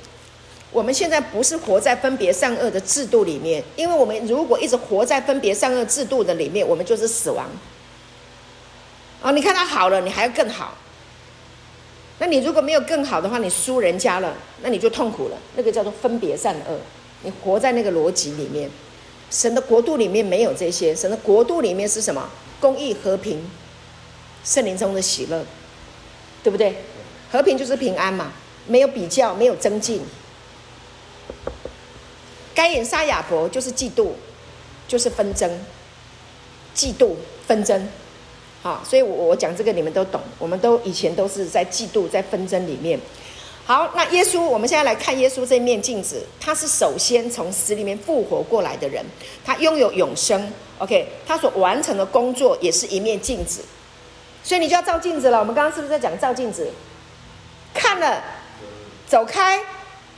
[0.72, 7.48] 我们现在不是活在分别善恶的制度里面，因为我们如果一直活在分别善恶制度的里面，我们就是死亡。
[9.24, 10.76] 哦，你看他好了，你还要更好。
[12.20, 15.38] 那你如果没有更好的话，你输人家了，那你就痛苦了。
[15.56, 16.78] 那个叫做分别善恶，
[17.24, 18.70] 你活在那个逻辑里面。
[19.32, 22.30] 神的国度里面没有这些，神的国度里面是什么？
[22.60, 23.44] 公益和平。
[24.44, 25.46] 圣灵中的喜乐，
[26.44, 26.76] 对不对？
[27.32, 28.34] 和平就是平安嘛，
[28.68, 30.02] 没有比较，没有增进，
[32.54, 34.10] 该隐杀亚伯就是嫉妒，
[34.86, 35.50] 就是纷争，
[36.76, 37.16] 嫉妒
[37.48, 37.88] 纷争。
[38.64, 42.98] 好，所以我我讲这个你们都懂，我们都以前都是在嫉妒在纷争里面。
[43.66, 49.06] 好，那耶稣，我们现在来看耶稣这面镜子，他是首先从死里面复活过来的人，
[49.44, 50.50] 他拥有永生。
[50.80, 53.62] OK，他所完成的工作也是一面镜子，
[54.44, 55.40] 所以你就要照镜子了。
[55.40, 56.70] 我们刚刚是不是在讲照镜子？
[57.74, 58.24] 看了，
[59.08, 59.60] 走开，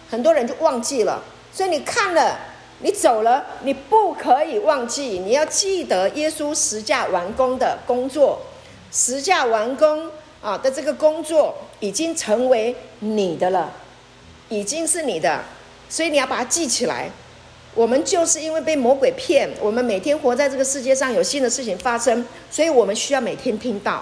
[0.07, 1.23] 很多人就忘记了。
[1.51, 2.39] 所以你看了，
[2.79, 8.41] 你走了，你不可以忘记，你要记得耶稣十架完工的工作，
[8.91, 10.09] 十架完工
[10.41, 13.71] 啊的这个工作已经成为你的了，
[14.49, 15.43] 已经是你的，
[15.89, 17.09] 所以你要把它记起来。
[17.73, 24.01] 我们就是因为被魔鬼骗，我们每天活在这个世界上，有新的事情发生，所以我们需要每天听到。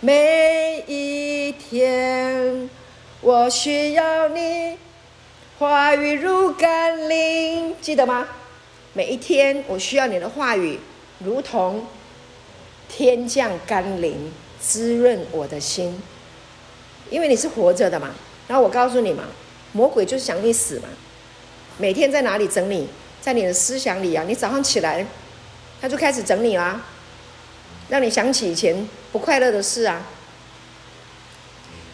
[0.00, 2.70] 每一天，
[3.20, 4.78] 我需要你，
[5.58, 8.28] 话语如甘霖，记得吗？
[8.92, 10.78] 每一天，我需要你的话语，
[11.18, 11.84] 如同
[12.88, 16.00] 天降甘霖，滋润我的心。
[17.10, 18.10] 因为你是活着的嘛，
[18.46, 19.24] 然后我告诉你嘛，
[19.72, 20.88] 魔鬼就是想你死嘛。
[21.76, 22.86] 每天在哪里整理？
[23.20, 24.24] 在你的思想里啊！
[24.28, 25.04] 你早上起来，
[25.80, 26.80] 他就开始整理啦，
[27.88, 30.06] 让你想起以前不快乐的事啊。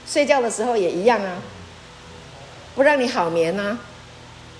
[0.06, 1.42] 睡觉的时候也一样啊，
[2.74, 3.78] 不让你好眠啊，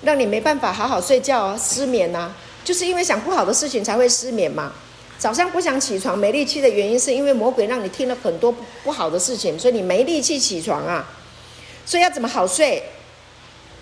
[0.03, 2.31] 让你没办法好好睡觉啊，失眠啊，
[2.63, 4.71] 就是因为想不好的事情才会失眠嘛。
[5.17, 8.53] 早上不想起床、没力气的原因，是因为魔鬼让你听了很多
[8.83, 11.07] 不好的事情，所以你没力气起床啊。
[11.85, 12.83] 所以要怎么好睡？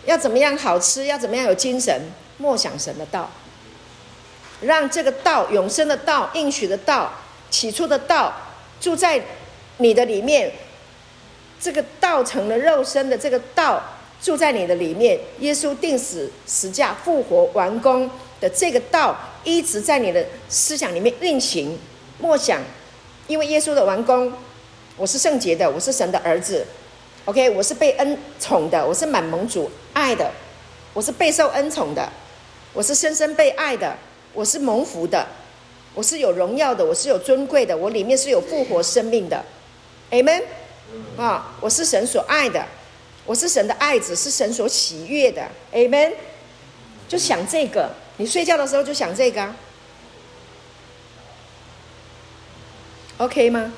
[0.06, 1.06] 要怎么样好吃？
[1.06, 2.02] 要怎么样有精神？
[2.38, 3.30] 莫想神的道，
[4.62, 7.12] 让这个道永生的道、应许的道、
[7.50, 8.34] 起初的道
[8.82, 9.22] 住在
[9.78, 10.52] 你的里面。
[11.62, 13.82] 这个道成了肉身的这个道
[14.24, 15.20] 住在你的里面。
[15.42, 18.10] 耶稣钉死、十架、复活、完工
[18.40, 21.78] 的这个道一直在你的思想里面运行。
[22.20, 22.62] 默想，
[23.28, 24.32] 因为耶稣的完工，
[24.96, 26.66] 我是圣洁的，我是神的儿子。
[27.26, 30.32] OK，我是被恩宠的，我是满蒙主爱的，
[30.94, 32.08] 我是备受恩宠的，
[32.74, 33.98] 我是深深被爱的，
[34.34, 35.26] 我是蒙福的，
[35.94, 39.44] 我是有荣耀的，我是有尊贵的，我里面是有复活生命的
[40.12, 40.44] ，Amen，
[41.18, 42.66] 啊，我是神所爱的，
[43.26, 46.12] 我是神的爱子，是神所喜悦的，Amen，
[47.08, 49.56] 就想这个，你睡觉的时候就想这个啊
[53.18, 53.72] ，OK 吗？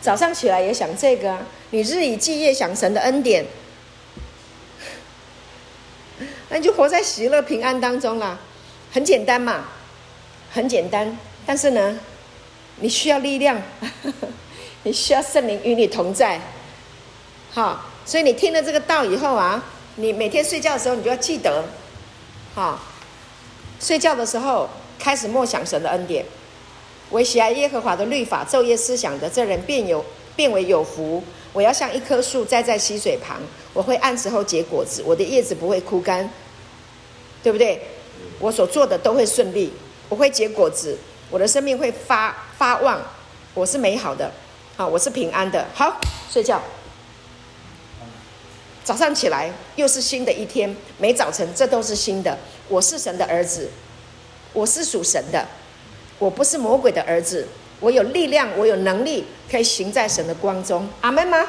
[0.00, 1.46] 早上起来也想这个啊。
[1.70, 3.46] 你日以继夜想神的恩典，
[6.50, 8.38] 那你就活在喜乐平安当中啦，
[8.92, 9.68] 很简单嘛，
[10.50, 11.16] 很简单。
[11.46, 11.98] 但是呢，
[12.76, 13.62] 你需要力量，
[14.84, 16.40] 你需要圣灵与你同在。
[17.52, 19.62] 好，所以你听了这个道以后啊，
[19.96, 21.64] 你每天睡觉的时候，你就要记得，
[22.54, 22.80] 好，
[23.80, 26.24] 睡觉的时候开始默想神的恩典，
[27.10, 31.22] 我喜爱耶和华的律法，昼夜思想的这人便有变为有福。
[31.52, 33.36] 我要像一棵树栽在溪水旁，
[33.74, 36.28] 我会按时候结果子，我的叶子不会枯干，
[37.42, 37.80] 对不对？
[38.38, 39.72] 我所做的都会顺利，
[40.08, 40.96] 我会结果子，
[41.30, 43.00] 我的生命会发发旺，
[43.54, 44.32] 我是美好的，
[44.76, 45.66] 好，我是平安的。
[45.74, 46.00] 好，
[46.30, 46.60] 睡觉。
[48.84, 52.36] 早上起来又是新的一天，每早晨这都是新的。
[52.68, 53.68] 我是神的儿子，
[54.52, 55.46] 我是属神的，
[56.18, 57.46] 我不是魔鬼的儿子。
[57.80, 60.88] 我有力量，我有能力，可以行在神的光中。
[61.00, 61.44] 阿门吗？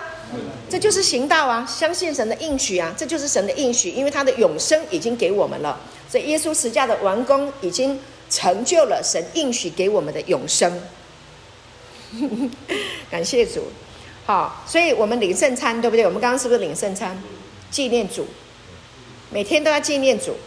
[0.67, 1.63] 这就是行道啊！
[1.65, 2.91] 相信神的应许啊！
[2.97, 5.79] 这就是神的应许，因为他的永生已经给我们了。
[6.09, 7.99] 所以耶稣十架的完工已经
[8.31, 10.81] 成就了神应许给我们的永生。
[13.11, 13.67] 感谢主！
[14.26, 16.05] 好，所以我们领圣餐，对不对？
[16.05, 17.21] 我们刚刚是不是领圣餐？
[17.69, 18.28] 纪念主，
[19.32, 20.38] 每天都要纪念主。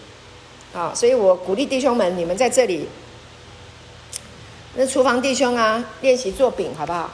[0.72, 2.89] 好，所以我鼓励弟兄们，你们在这里。
[4.74, 7.11] 那厨房弟兄啊，练习做饼好不好？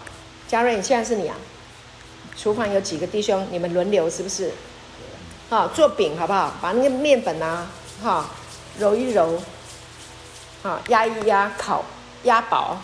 [0.48, 1.36] 嘉瑞，你现在是你啊？
[2.36, 4.50] 厨房有几个弟兄，你们轮流是不是？
[5.48, 6.54] 好，做饼好不好？
[6.60, 7.70] 把那个面粉啊，
[8.02, 8.30] 哈，
[8.78, 9.40] 揉一揉，
[10.62, 11.84] 啊，压一压，烤
[12.24, 12.76] 压薄，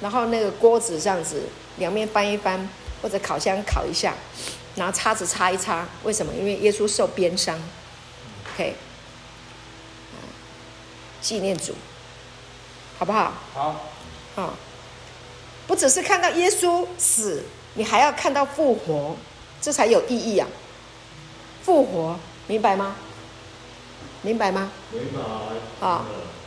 [0.00, 1.42] 然后那个锅子这样子，
[1.76, 2.68] 两面翻一翻，
[3.02, 4.14] 或者烤箱烤一下，
[4.76, 5.86] 拿叉子擦一擦。
[6.04, 6.32] 为什么？
[6.34, 7.60] 因为耶稣受鞭伤。
[8.54, 8.74] OK，
[11.20, 11.74] 纪念主，
[12.98, 13.32] 好不好？
[13.54, 13.80] 好。
[14.36, 14.54] 啊，
[15.66, 17.42] 不只是看到耶稣死，
[17.74, 19.16] 你还要看到复活，
[19.60, 20.46] 这才有意义啊！
[21.62, 22.94] 复活，明白吗？
[24.22, 24.70] 明白吗？
[24.92, 25.86] 明白。
[25.86, 26.04] 啊，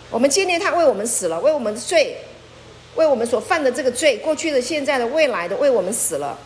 [0.10, 2.18] 我们纪念他为我们死了，为我们的罪，
[2.96, 6.38] 为我们所犯的这个罪，过去的、现在的、未来的，为我们死了。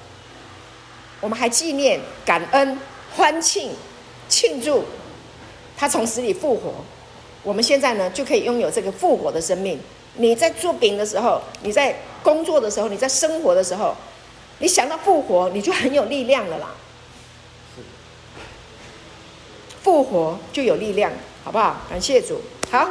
[1.19, 2.79] 我们还纪念、感恩、
[3.15, 3.71] 欢庆、
[4.29, 4.85] 庆祝，
[5.75, 6.73] 他从死里复活，
[7.43, 9.79] 我们现在呢就可以拥有这个复活的生命。
[10.15, 13.95] 你在做饼的时候，你在工作的时候，你在生活的时候，
[14.59, 16.75] 你想到复活，你就很有力量了啦。
[19.83, 21.11] 复活就有力量，
[21.43, 21.77] 好不好？
[21.89, 22.41] 感谢主。
[22.69, 22.89] 好，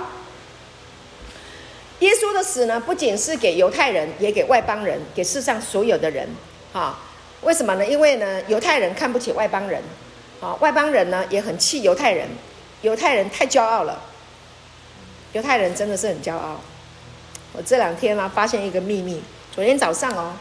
[2.01, 6.29] 耶稣的死呢，不仅是给犹太人，也给外邦人，给世上所有的人。
[6.73, 6.99] 啊，
[7.41, 7.87] 为什么呢？
[7.87, 9.83] 因为呢，犹太人看不起外邦人，
[10.43, 12.29] 啊，外邦人呢也很气犹太人，
[12.83, 14.03] 犹太人太骄傲了。
[15.33, 16.61] 犹太人真的是很骄傲。
[17.55, 19.23] 我这两天啊，发现一个秘密。
[19.55, 20.35] 昨天早上哦，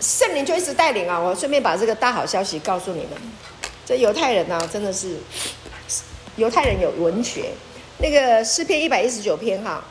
[0.00, 3.10] 圣灵就一直带领啊，我顺便把这个大好消息告诉你们。
[3.84, 5.16] 这犹太人呢，真的是
[6.36, 7.50] 犹太人有文学。
[7.98, 9.82] 那个诗篇一百一十九篇哈，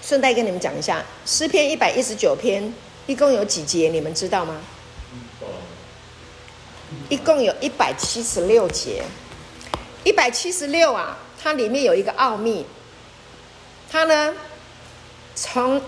[0.00, 2.72] 顺带跟你们讲一下，诗篇一百一十九篇
[3.06, 3.90] 一共有几节？
[3.90, 4.56] 你们知道吗？
[7.08, 9.02] 一共有一百七十六节。
[10.04, 12.66] 一百七十六啊，它里面有一个奥秘。
[13.90, 14.34] 它呢，
[15.34, 15.80] 从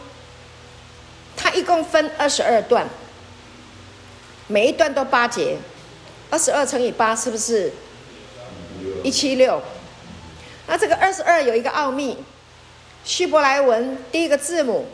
[1.36, 2.86] 它一共分二十二段，
[4.46, 5.56] 每一段都八节，
[6.30, 7.72] 二十二乘以八是不是
[9.02, 9.60] 一七六？
[10.66, 12.16] 那这个二十二有一个奥秘，
[13.04, 14.86] 希伯来文第一个字母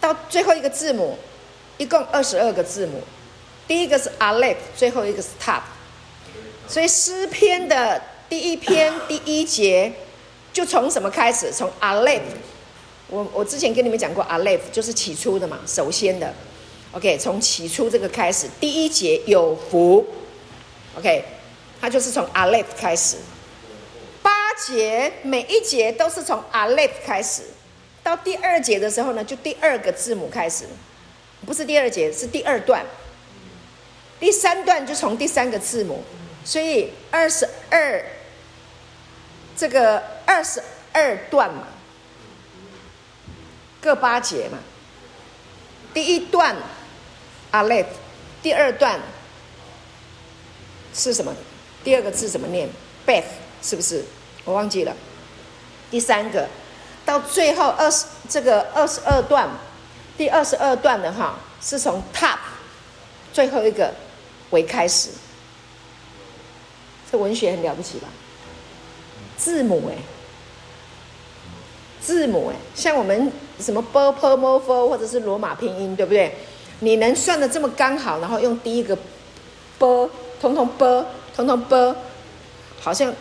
[0.00, 1.18] 到最后一个字母，
[1.78, 3.02] 一共二十二个字母，
[3.66, 5.60] 第一个是 Aleph，最后一个是 Tav，
[6.68, 9.92] 所以诗篇的第一篇第一节。
[10.54, 11.50] 就从什么开始？
[11.50, 12.20] 从 Aleph，
[13.08, 16.32] 我我之前跟你们讲过，Aleph 就是起初的嘛，首先的。
[16.92, 20.06] OK，从起初这个开始，第一节有福。
[20.96, 21.24] OK，
[21.84, 23.18] 它就是从 Aleph 开始。
[24.22, 27.42] 八节每一节都是从 Aleph 开始，
[28.02, 30.64] 到第二节的时候呢，就第二个字母开始，
[31.44, 32.86] 不是第二节，是第二段。
[34.18, 36.02] 第三段就从第三个字母，
[36.42, 38.02] 所以二十二。
[39.54, 41.68] 这个二十二段嘛，
[43.82, 44.58] 各八节嘛。
[45.92, 46.56] 第一段
[47.52, 47.88] ，Aleph，
[48.42, 48.98] 第二段
[50.94, 51.36] 是什么？
[51.84, 52.68] 第二个字怎么念
[53.06, 53.22] ？Beth，
[53.62, 54.02] 是不是？
[54.44, 54.96] 我忘记了。
[55.90, 56.48] 第三个，
[57.04, 59.48] 到最后二十这个二十二段，
[60.16, 62.38] 第二十二段的哈，是从 Top
[63.32, 63.92] 最后一个
[64.50, 65.10] 为开始。
[67.12, 68.08] 这文学很了不起吧？
[69.36, 69.98] 字母哎，
[72.00, 73.30] 字母哎，像我们
[73.60, 76.34] 什么 b p m f 或者是罗马拼音，对不对？
[76.80, 78.96] 你能算的这么刚好，然后用第一个
[79.78, 80.10] b，
[80.40, 81.04] 通通 b，
[81.34, 81.94] 通通 b，
[82.80, 83.12] 好像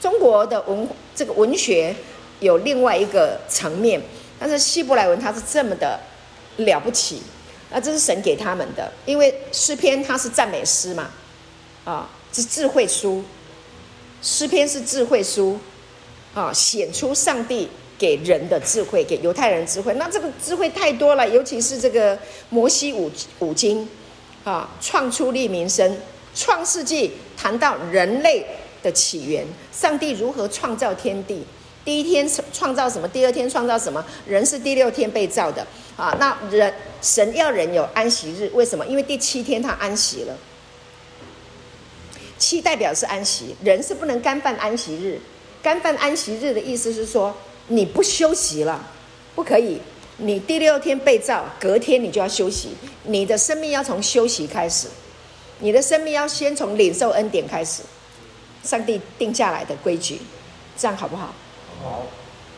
[0.00, 1.94] 中国的文这个文学
[2.40, 4.00] 有另外一个层面，
[4.38, 5.98] 但是希伯来文它是这么的
[6.56, 7.22] 了不起，
[7.70, 11.10] 那这是神给他们的，因为诗篇它是赞美诗嘛，
[11.84, 13.24] 啊，是智慧书。
[14.20, 15.58] 诗篇是智慧书，
[16.32, 17.68] 啊，显出上帝
[17.98, 19.92] 给人的智慧，给犹太人智慧。
[19.94, 22.16] 那这个智慧太多了，尤其是这个
[22.48, 23.10] 摩西五
[23.40, 23.88] 五经，
[24.44, 25.96] 啊，创出利民生，
[26.36, 28.44] 创世纪谈到人类
[28.82, 31.44] 的起源，上帝如何创造天地，
[31.84, 35.66] 第一天创造什么，第二天创造什么，人是第六天被造的，
[35.96, 38.86] 啊，那人神要人有安息日，为什么？
[38.86, 40.36] 因为第七天他安息了。
[42.38, 45.20] 七代表是安息，人是不能干犯安息日。
[45.62, 47.32] 干犯安息日的意思是说，
[47.68, 48.84] 你不休息了，
[49.36, 49.80] 不可以。
[50.16, 52.70] 你第六天被造，隔天你就要休息。
[53.04, 54.88] 你的生命要从休息开始，
[55.62, 57.82] 你的生命要先从领受恩典开始。
[58.64, 60.20] 上帝定下来的规矩，
[60.76, 61.32] 这样好不好？
[61.82, 62.02] 好。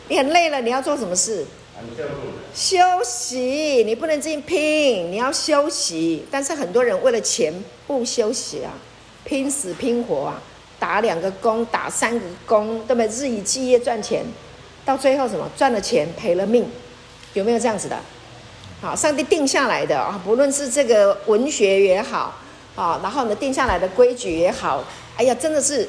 [0.07, 1.45] 你很累了，你要做什么事？
[2.53, 3.83] 休息。
[3.85, 6.25] 你不能这样拼，你要休息。
[6.29, 7.53] 但是很多人为了钱
[7.87, 8.73] 不休息啊。
[9.23, 10.41] 拼死拼活啊，
[10.77, 13.07] 打两个工，打三个工，对不对？
[13.07, 14.23] 日以继夜赚钱，
[14.85, 15.49] 到最后什么？
[15.57, 16.69] 赚了钱赔了命，
[17.33, 17.99] 有没有这样子的？
[18.81, 22.35] 好，上帝定下来的啊，不论是这个文学也好，
[22.75, 24.83] 啊，然后呢定下来的规矩也好，
[25.17, 25.87] 哎呀，真的是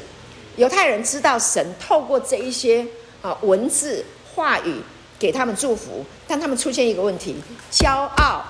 [0.56, 2.86] 犹太人知道神透过这一些
[3.22, 4.76] 啊文字话语
[5.18, 7.34] 给他们祝福，但他们出现一个问题：
[7.72, 8.44] 骄傲，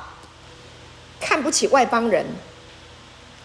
[1.21, 2.27] 看不起外邦人。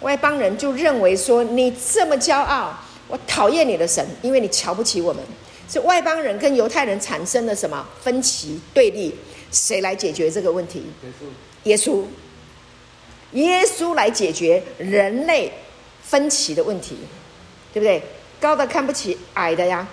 [0.01, 2.75] 外邦人就认为说，你这么骄傲，
[3.07, 5.23] 我讨厌你的神，因为你瞧不起我们。
[5.67, 9.15] 所以外邦人跟犹太人产生了什么分歧对立？
[9.51, 10.83] 谁来解决这个问题？
[11.63, 12.03] 耶稣，耶稣
[13.33, 15.51] 耶稣来解决人类
[16.03, 16.97] 分歧的问题，
[17.73, 18.01] 对不对？
[18.39, 19.87] 高的看不起矮的呀，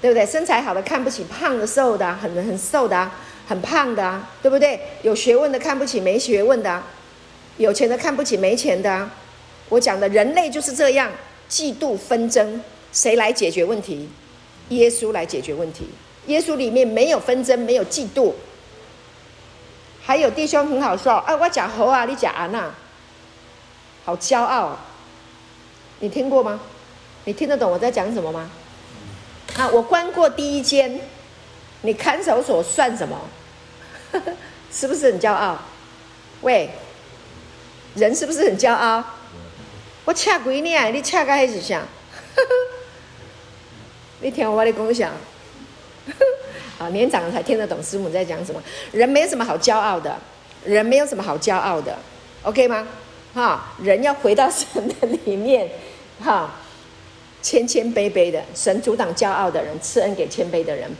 [0.00, 0.24] 对不对？
[0.26, 3.10] 身材好的看不起胖的、瘦的，很很瘦的，
[3.46, 4.80] 很胖的，对不对？
[5.02, 6.82] 有学问的看不起没学问的。
[7.56, 9.08] 有钱的看不起没钱的，
[9.68, 11.12] 我讲的人类就是这样，
[11.48, 12.60] 嫉妒纷争，
[12.92, 14.08] 谁来解决问题？
[14.70, 15.86] 耶稣来解决问题。
[16.26, 18.32] 耶稣里面没有纷争，没有嫉妒。
[20.06, 22.70] 还有弟兄很好笑，哎，我讲猴啊，你讲安娜，
[24.04, 24.78] 好骄傲。
[26.00, 26.60] 你听过吗？
[27.24, 28.50] 你听得懂我在讲什么吗？
[29.56, 31.00] 啊，我关过第一间，
[31.82, 33.18] 你看守所算什么？
[34.70, 35.56] 是不是很骄傲？
[36.42, 36.68] 喂，
[37.94, 39.02] 人是不是很骄傲？
[40.04, 41.80] 我恰几年，你恰个还是啥？
[44.20, 45.10] 你听我的共享。
[46.78, 48.62] 啊，年长才听得懂师母在讲什么。
[48.92, 50.16] 人没有什么好骄傲的，
[50.64, 51.96] 人没有什么好骄傲的
[52.42, 52.86] ，OK 吗？
[53.34, 54.66] 哈，人要回到神
[55.00, 55.68] 的里面，
[56.22, 56.54] 哈，
[57.42, 60.90] 谦谦卑卑的，神阻挡骄傲的人，赐恩给谦卑的人。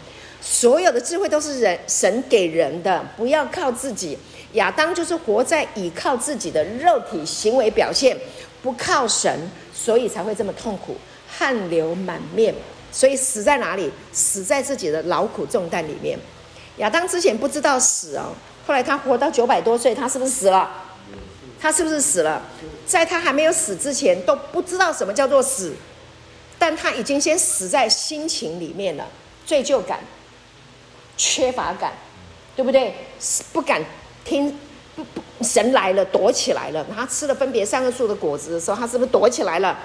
[0.41, 4.19] 所有的智慧都是人神给人的，不要靠自己。
[4.53, 8.17] 亚当就是活在倚靠自己的肉体行为表现，
[8.63, 10.97] 不靠神，所以才会这么痛苦，
[11.27, 12.55] 汗流满面。
[12.95, 13.91] 所以死在哪里？
[14.13, 16.17] 死在自己的劳苦重担里面。
[16.77, 18.33] 亚当之前不知道死哦，
[18.65, 20.71] 后来他活到九百多岁，他是不是死了？
[21.61, 22.41] 他是不是死了？
[22.87, 25.75] 在他还没有死之前都不知道什么叫做死，
[26.57, 29.09] 但他已经先死在心情里面了，
[29.45, 29.99] 罪疚感、
[31.17, 31.95] 缺乏感，
[32.55, 32.95] 对不对？
[33.53, 33.83] 不敢
[34.25, 34.57] 听，
[34.95, 36.87] 不不，神来了，躲起来了。
[36.95, 39.77] 他吃了分别善恶树的果子的时候，他是不是躲起来了？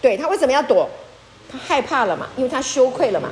[0.00, 0.88] 对，他为什么要躲？
[1.52, 2.28] 他害怕了嘛？
[2.36, 3.28] 因为他羞愧了嘛？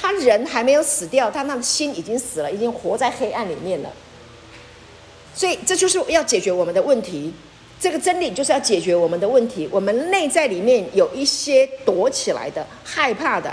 [0.00, 3.90] 他人还没有死掉，他那心已经死了，已经活在黑暗里面了。
[5.34, 7.34] 所以这就是要解决我们的问题。
[7.80, 9.68] 这个真理就是要解决我们的问题。
[9.72, 13.52] 我们内在里面有一些躲起来的、害怕的。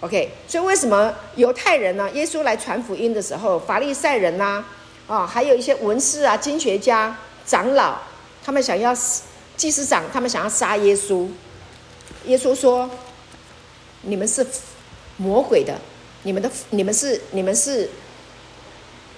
[0.00, 2.10] OK，所以为什么犹太人呢？
[2.12, 4.62] 耶稣来传福音的时候，法利赛人呐，
[5.06, 7.96] 啊、哦，还有一些文士啊、经学家、长老，
[8.44, 8.94] 他们想要
[9.56, 11.26] 祭司长，他们想要杀耶稣。
[12.26, 12.90] 耶稣说。
[14.06, 14.46] 你们是
[15.16, 15.78] 魔鬼的，
[16.22, 17.88] 你们的你们是你们是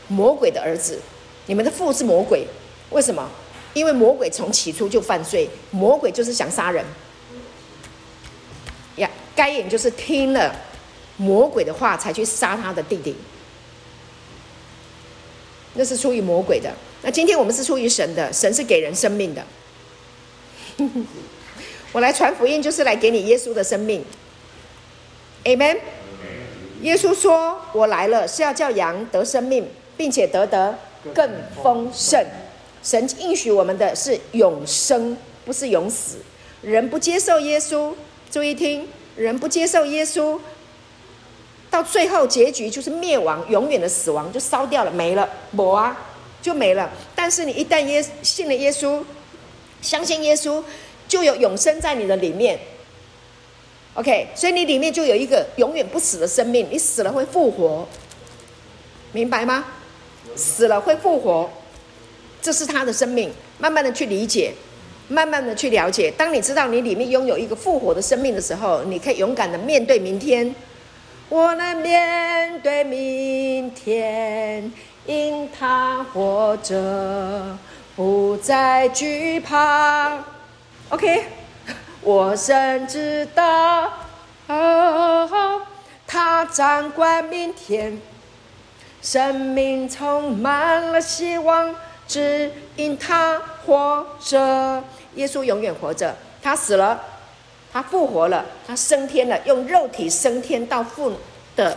[0.09, 1.01] 魔鬼的儿子，
[1.47, 2.47] 你们的父是魔鬼。
[2.91, 3.29] 为什么？
[3.75, 6.85] 因为魔鬼从起初就犯罪，魔鬼就是想杀人。
[8.97, 10.55] 呀，该隐就是听了
[11.17, 13.15] 魔鬼的话才去杀他的弟弟，
[15.75, 16.73] 那是出于魔鬼的。
[17.03, 19.45] 那今天我们是出于神的，神是给人生命的。
[21.93, 24.05] 我来传福音，就是来给你耶稣的生命。
[25.47, 25.79] Amen。
[26.83, 29.65] 耶稣说：“我来了是要叫羊得生命，
[29.97, 30.77] 并且得得
[31.15, 31.31] 更
[31.63, 32.21] 丰盛。
[32.83, 36.17] 神应许我们的是永生，不是永死。
[36.63, 37.95] 人不接受耶稣，
[38.29, 40.37] 注意听，人不接受耶稣，
[41.71, 45.97] 到最后结局就是灭亡，永远的死亡就烧掉了，没了，没啊，
[46.43, 46.91] 就没了。
[47.15, 49.01] 但是你一旦耶信了耶稣，
[49.81, 50.63] 相信耶稣，
[51.07, 52.59] 就有永生在你的里面。”
[53.97, 57.89] OK，所以你里面就有一个永远不死的生命，你死了会复活，
[59.13, 59.65] 明白吗？
[60.35, 61.49] 死了会复活，
[62.43, 63.33] 这是他的生命。
[63.59, 64.53] 慢慢的去理解，
[65.09, 66.11] 慢慢的去了解。
[66.11, 70.55] 当你知道你里面拥有一个复活的生命的时候，你可以勇敢的面对明天。
[71.31, 74.71] 我能面对明天，
[75.07, 77.57] 因他活着，
[77.97, 80.23] 不再惧怕。
[80.91, 81.46] OK。
[82.07, 83.93] 我深知道，
[84.47, 85.61] 哦，
[86.07, 88.01] 他掌管明天，
[89.03, 91.75] 生命充满了希望，
[92.07, 94.85] 只因他活着。
[95.17, 97.03] 耶稣永远活着，他死了，
[97.73, 101.13] 他复活了，他升天了，用肉体升天到父
[101.57, 101.77] 的，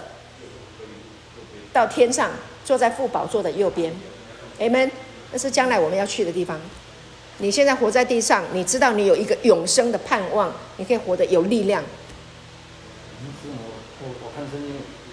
[1.74, 2.30] 到天上，
[2.64, 3.92] 坐在父宝座的右边。
[4.60, 4.92] Amen。
[5.32, 6.60] 那是将来我们要去的地方。
[7.40, 11.84] 你现在活在地上，你知道你有一个永生的盼望，你可以活得有力量。
[14.02, 14.70] 我我看圣经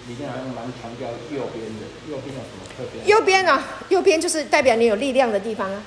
[0.07, 3.09] 里面好像蛮强调右边的，右边有什么特别？
[3.09, 5.83] 右边啊，右边就是代表你有力量的地方啊。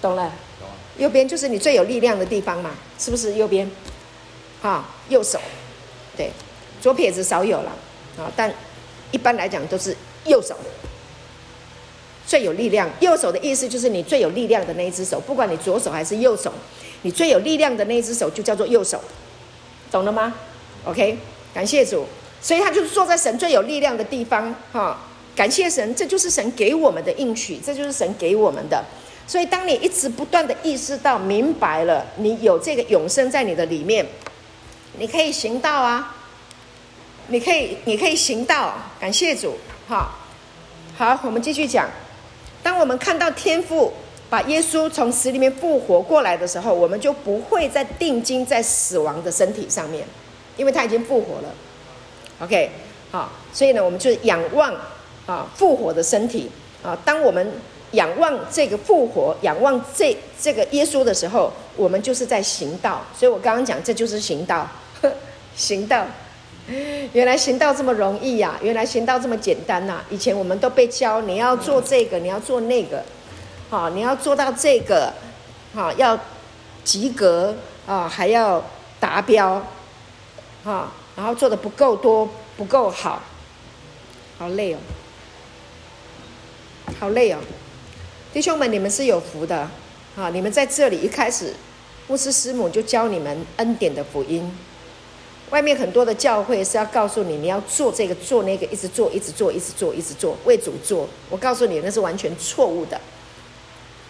[0.00, 0.32] 懂了？
[0.60, 0.68] 懂。
[0.98, 3.70] 右边就是你最有力量的地方嘛，是不是右边？
[4.62, 5.38] 哈，右手，
[6.16, 6.30] 对，
[6.80, 7.72] 左撇子少有了
[8.18, 8.50] 啊，但
[9.10, 10.56] 一般来讲都是右手。
[12.26, 16.52] 最有力量，右手的意思就是你最有力量的那一只手，不管你左手还是右手，
[17.02, 19.00] 你最有力量的那一只手就叫做右手，
[19.92, 20.34] 懂了吗
[20.84, 21.16] ？OK，
[21.54, 22.04] 感谢主，
[22.42, 24.98] 所以他就是坐在神最有力量的地方，哈，
[25.36, 28.84] 感谢神，这就是神给我们的应许，这就是神给我们的。
[29.28, 34.04] 所以当你一直不断的意识到、明白了，你有这个永生在你的里面，
[34.98, 36.16] 你可以行道啊，
[37.28, 39.56] 你可以，你可以行道，感谢主，
[39.88, 40.10] 哈，
[40.96, 41.88] 好，我们继续讲。
[42.66, 43.92] 当我们看到天父
[44.28, 50.04] 把耶稣从死里面复活过来的时候，我们就不会再定睛在死亡的身体上面，
[50.56, 51.54] 因为他已经复活了。
[52.40, 52.68] OK，
[53.12, 54.74] 好，所以呢，我们就仰望
[55.26, 56.50] 啊复活的身体
[56.82, 56.98] 啊。
[57.04, 57.52] 当我们
[57.92, 63.00] 仰望这个复活，仰望这这个耶稣的时候，我们就是在行道。
[63.16, 64.68] 所以我刚刚讲，这就是行道，
[65.54, 66.04] 行道。
[67.12, 68.60] 原来行道这么容易呀、啊！
[68.60, 73.04] 原来行道这么简单呐、以前我们都被教，你要做这个，你要做那个，
[73.70, 75.12] 好，你要做到这个，
[75.72, 76.18] 好，要
[76.82, 77.54] 及格
[77.86, 78.64] 啊，还要
[78.98, 79.64] 达标，
[80.64, 83.22] 啊，然后做的不够多，不够好，
[84.36, 84.78] 好累哦，
[86.98, 87.38] 好累哦，
[88.32, 89.70] 弟兄们，你们是有福的
[90.16, 90.30] 啊！
[90.30, 91.54] 你们在这里一开始，
[92.08, 94.52] 牧师师母就教你们恩典的福音。
[95.50, 101.08] 外面很多的教会是要告诉你，你要做这个做那个，一直做，一直做，一直做，一直做，为主做。
[101.30, 103.00] 我告诉你，那是完全错误的。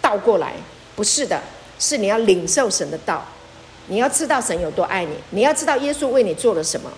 [0.01, 0.53] 倒过来，
[0.95, 1.39] 不是的，
[1.77, 3.23] 是你要领受神的道，
[3.87, 6.91] 你要知道神有多爱你，你要知道耶稣为你做了什么。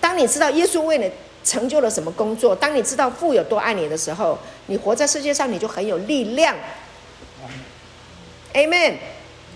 [0.00, 1.10] 当你知道耶稣为你
[1.44, 6.56] 成就了什么工作，当你知道父有多爱你的时候，你活在世界上你就很有力量。
[8.54, 8.94] Amen，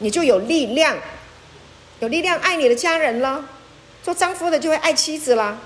[0.00, 0.98] 你就有力量，
[2.00, 3.44] 有力量爱你的家人了。
[4.06, 5.58] 做丈夫的就会爱妻子啦，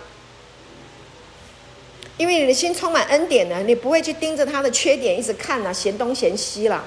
[2.16, 6.82] 因为你的心充满恩典呢，你不会去盯着他的缺点一直看啊，嫌东嫌西啦。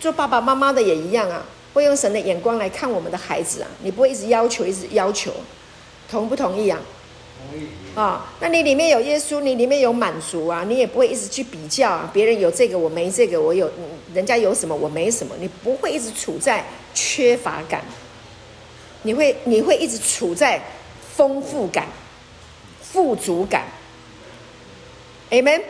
[0.00, 5.30] 做爸爸妈妈的也一样啊，会用神的眼光来看我们的孩子啊，你不会一直要求，一直要求，
[6.10, 6.80] 同不同意啊？
[7.50, 13.70] 同意啊，那你里面有耶稣，你里面有满足啊，你也不会一直去比较啊，别人有这个我没这个，我有
[14.14, 16.64] 人家有什么我没什么，你不会一直处在
[16.94, 17.84] 缺乏感。
[19.02, 20.62] 你会你会一直处在
[21.14, 21.86] 丰富感、
[22.80, 23.66] 富足感
[25.30, 25.62] ，Amen。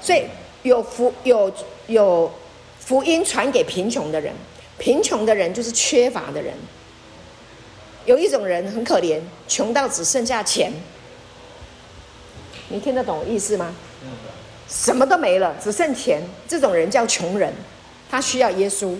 [0.00, 0.24] 所以
[0.62, 1.52] 有福有
[1.86, 2.32] 有
[2.78, 4.34] 福音传给贫穷的人，
[4.78, 6.54] 贫穷的人就是缺乏的人。
[8.06, 10.72] 有一种人很可怜，穷到只剩下钱。
[12.68, 13.74] 你听得懂我意思吗？
[14.68, 16.22] 什么都没了，只剩钱。
[16.48, 17.52] 这种人叫穷人，
[18.10, 18.96] 他需要耶稣，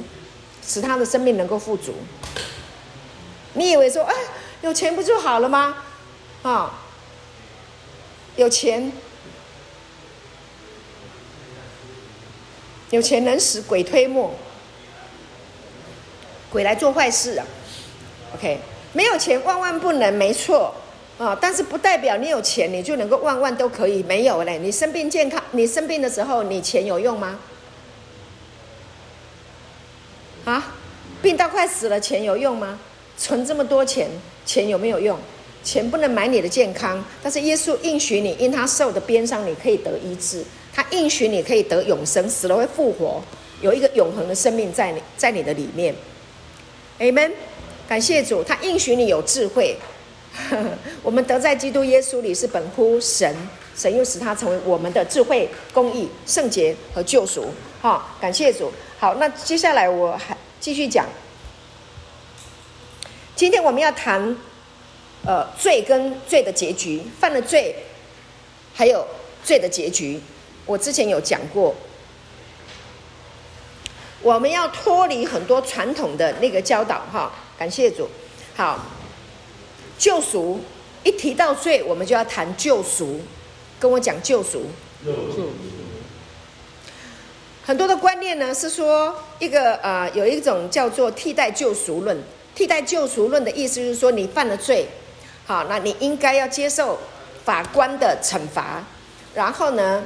[0.67, 1.95] 使他的生命能够富足。
[3.55, 4.15] 你以为说，哎，
[4.63, 5.77] 有钱不就好了吗？
[6.43, 6.81] 啊，
[8.37, 8.93] 有钱，
[12.91, 14.33] 有钱能使鬼推磨，
[16.51, 17.47] 鬼来做坏事啊。
[18.35, 18.61] OK，
[18.93, 20.75] 没有钱万万不能，没错
[21.19, 21.37] 啊。
[21.41, 24.03] 但是不代表你有钱，你就能够万万都可以。
[24.05, 27.39] 没有嘞，你生病健康，你生病的时候，你钱有用吗？
[30.45, 30.73] 啊，
[31.21, 32.79] 病到快死了，钱有用吗？
[33.21, 34.09] 存这么多钱，
[34.47, 35.17] 钱有没有用？
[35.63, 40.43] 钱不能买你的健康，但是耶稣应许你，因他受的鞭伤，你可以得医治。
[40.73, 43.23] 他应许你可以得永生，死了会复活，
[43.61, 45.95] 有一个永恒的生命在你，在你的里面。
[46.99, 47.33] Amen。
[47.87, 49.77] 感谢主，他应许你有智慧。
[51.03, 53.37] 我们得在基督耶稣里是本乎神，
[53.77, 57.47] 神又使他成为我们的智慧、公义、圣洁和救赎。
[57.83, 58.73] 哈，感谢主。
[58.99, 61.05] 好，那接下来我还继续讲。
[63.41, 64.37] 今天我们要谈，
[65.25, 67.75] 呃，罪跟罪的结局，犯了罪，
[68.75, 69.07] 还有
[69.43, 70.21] 罪的结局。
[70.67, 71.75] 我之前有讲过，
[74.21, 77.33] 我们要脱离很多传统的那个教导，哈。
[77.59, 78.07] 感谢主，
[78.55, 78.85] 好，
[79.99, 80.61] 救赎
[81.03, 83.23] 一提到罪，我们就要谈救赎，
[83.79, 84.67] 跟我讲救赎。
[85.03, 85.49] 救赎。
[87.65, 92.23] 很多的观念呢是说，一个呃，有一种叫做替代救赎论。
[92.61, 94.87] 替代救赎论的意思就是说，你犯了罪，
[95.47, 96.99] 好，那你应该要接受
[97.43, 98.85] 法官的惩罚。
[99.35, 100.03] 然后呢，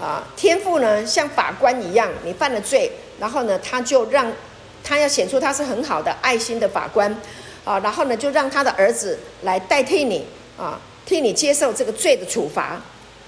[0.00, 2.90] 啊，天父呢像法官一样，你犯了罪，
[3.20, 4.32] 然后呢，他就让
[4.82, 7.14] 他要显出他是很好的爱心的法官，
[7.62, 10.24] 啊，然后呢，就让他的儿子来代替你，
[10.56, 12.80] 啊，替你接受这个罪的处罚，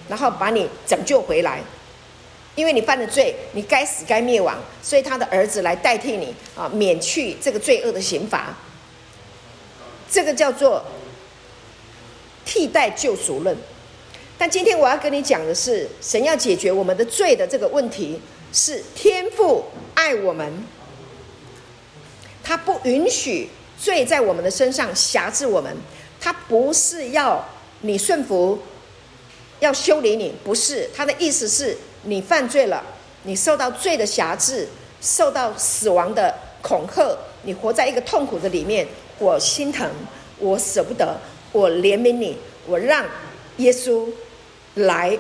[0.09, 1.61] 然后把你拯救回来。
[2.55, 8.55] 因为你犯了罪，你该死该灭亡，所以他的儿子来代替你，啊，免去这个罪恶的刑罚。
[10.11, 10.83] 这个叫做
[12.45, 13.57] 替代救赎论，
[14.37, 18.21] 但今天我要跟你讲的是，神要解决我们的罪的这个问题，
[18.53, 20.67] 是天父爱我们，
[22.43, 23.49] 他不允许
[23.79, 25.77] 罪在我们的身上辖制我们，
[26.21, 27.49] 他不是要
[27.83, 28.59] 你顺服，
[29.61, 32.85] 要修理你，不是，他的意思是你犯罪了，
[33.23, 34.67] 你受到罪的辖制，
[35.01, 38.89] 受到死亡的恐吓，你活在一个痛苦的里面。
[39.21, 39.89] 我心疼，
[40.39, 41.17] 我舍不得，
[41.53, 43.05] 我怜悯你，我让
[43.59, 44.09] 耶稣
[44.75, 45.17] 来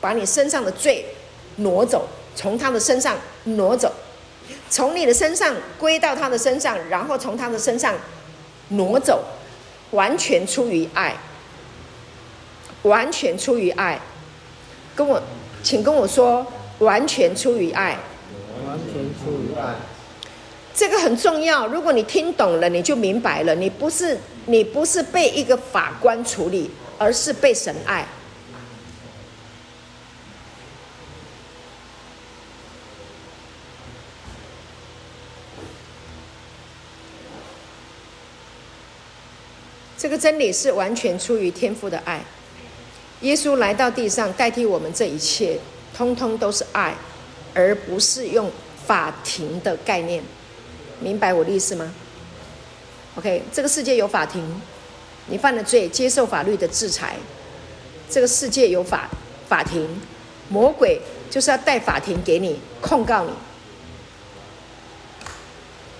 [0.00, 1.04] 把你身上的罪
[1.56, 3.92] 挪走，从他的身上挪走。
[4.68, 7.94] 从你的身上归到他的身上，然后从他的身上
[8.68, 9.22] 挪走，
[9.90, 11.14] 完全出于爱，
[12.82, 14.00] 完全出于爱。
[14.96, 15.22] 跟我，
[15.62, 16.46] 请跟我说，
[16.78, 17.98] 完全出于爱，
[18.66, 19.74] 完全出于爱。
[20.74, 21.66] 这个很重要。
[21.66, 23.54] 如果你听懂了，你就明白了。
[23.54, 28.06] 你不是你不是被一个法官处理，而是被神爱。
[39.98, 42.20] 这个真理是完全出于天父的爱。
[43.20, 45.56] 耶稣来到地上，代替我们这一切，
[45.96, 46.92] 通通都是爱，
[47.54, 48.50] 而不是用
[48.84, 50.20] 法庭的概念。
[51.02, 51.92] 明白我的意思吗
[53.16, 54.42] ？OK，这个世界有法庭，
[55.26, 57.16] 你犯了罪，接受法律的制裁。
[58.08, 59.08] 这个世界有法
[59.48, 59.88] 法庭，
[60.48, 63.30] 魔鬼就是要带法庭给你控告你，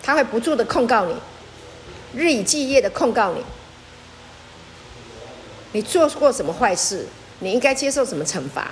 [0.02, 1.14] 他会不住的控告你，
[2.14, 3.42] 日以继夜的控告你。
[5.72, 7.06] 你做过什么坏事？
[7.40, 8.70] 你应该接受什么惩罚？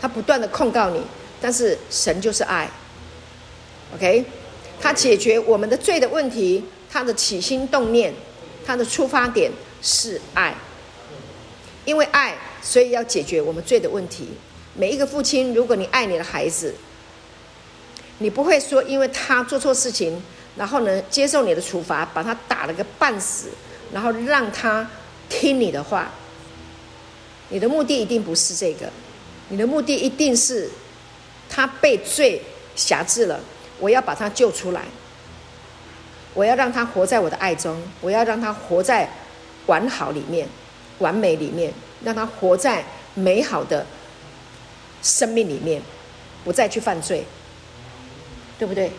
[0.00, 1.02] 他不断的控告你，
[1.40, 2.70] 但是神就是爱
[3.94, 4.24] ，OK。
[4.80, 8.12] 他解决我们的罪的问题，他的起心动念，
[8.64, 9.50] 他的出发点
[9.82, 10.54] 是爱，
[11.84, 14.28] 因为爱，所以要解决我们罪的问题。
[14.74, 16.74] 每一个父亲，如果你爱你的孩子，
[18.18, 20.22] 你不会说因为他做错事情，
[20.56, 23.48] 然后呢，接受你的处罚，把他打了个半死，
[23.92, 24.88] 然后让他
[25.28, 26.10] 听你的话。
[27.48, 28.90] 你的目的一定不是这个，
[29.48, 30.68] 你的目的一定是
[31.48, 32.42] 他被罪
[32.74, 33.40] 辖制了。
[33.78, 34.82] 我要把他救出来，
[36.34, 39.08] 我要让他活在我的爱中，我要让他活在
[39.66, 40.48] 完好里面、
[40.98, 41.72] 完美里面，
[42.02, 43.84] 让他活在美好的
[45.02, 45.82] 生命里面，
[46.44, 47.24] 不再去犯罪，
[48.58, 48.90] 对不对？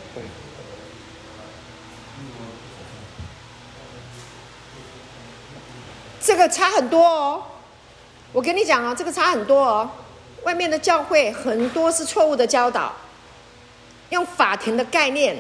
[6.22, 7.44] 这个差很多哦，
[8.34, 9.90] 我跟你讲哦，这个差很多哦，
[10.44, 12.94] 外面的教会很多是错误的教导。
[14.10, 15.36] 用法庭的概念，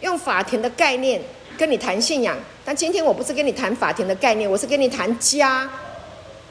[0.00, 1.20] 用法庭的概念
[1.58, 5.68] 跟你谈信仰，但今天我不是跟你谈法庭的概念，我是跟你谈家、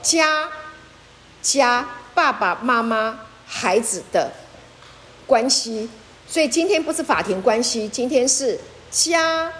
[0.01, 0.49] 家、
[1.41, 4.31] 家，爸爸妈妈、孩子的
[5.25, 5.89] 关系。
[6.27, 8.57] 所以今天不是法庭关系，今天是
[8.89, 9.51] 家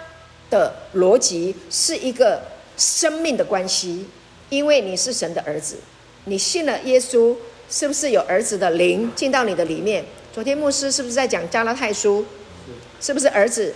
[0.48, 2.42] 的逻辑，是一个
[2.76, 4.06] 生命的关系。
[4.48, 5.78] 因为你是神的儿子，
[6.26, 7.34] 你信了耶稣，
[7.70, 10.04] 是不是有儿子的灵进到你的里面？
[10.32, 12.24] 昨天牧师是不是在讲加拉太书？
[13.02, 13.74] 是不是儿子？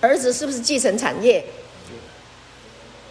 [0.00, 1.44] 儿子是不是继承产业？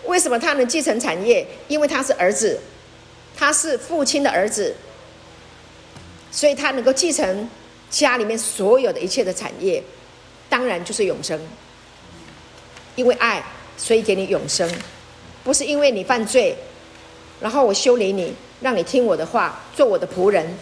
[0.05, 1.47] 为什么他能继承产业？
[1.69, 2.59] 因为他是儿子，
[3.33, 4.75] 他是父亲的儿子，
[6.29, 7.49] 所以他能够继承
[7.89, 9.81] 家里面所有的一切的产业，
[10.49, 11.39] 当然就是永生。
[12.95, 13.41] 因为爱，
[13.77, 14.69] 所以给你永生，
[15.45, 16.57] 不是因为你犯罪，
[17.39, 20.57] 然后我修理你，让你听我的话，做我的仆人。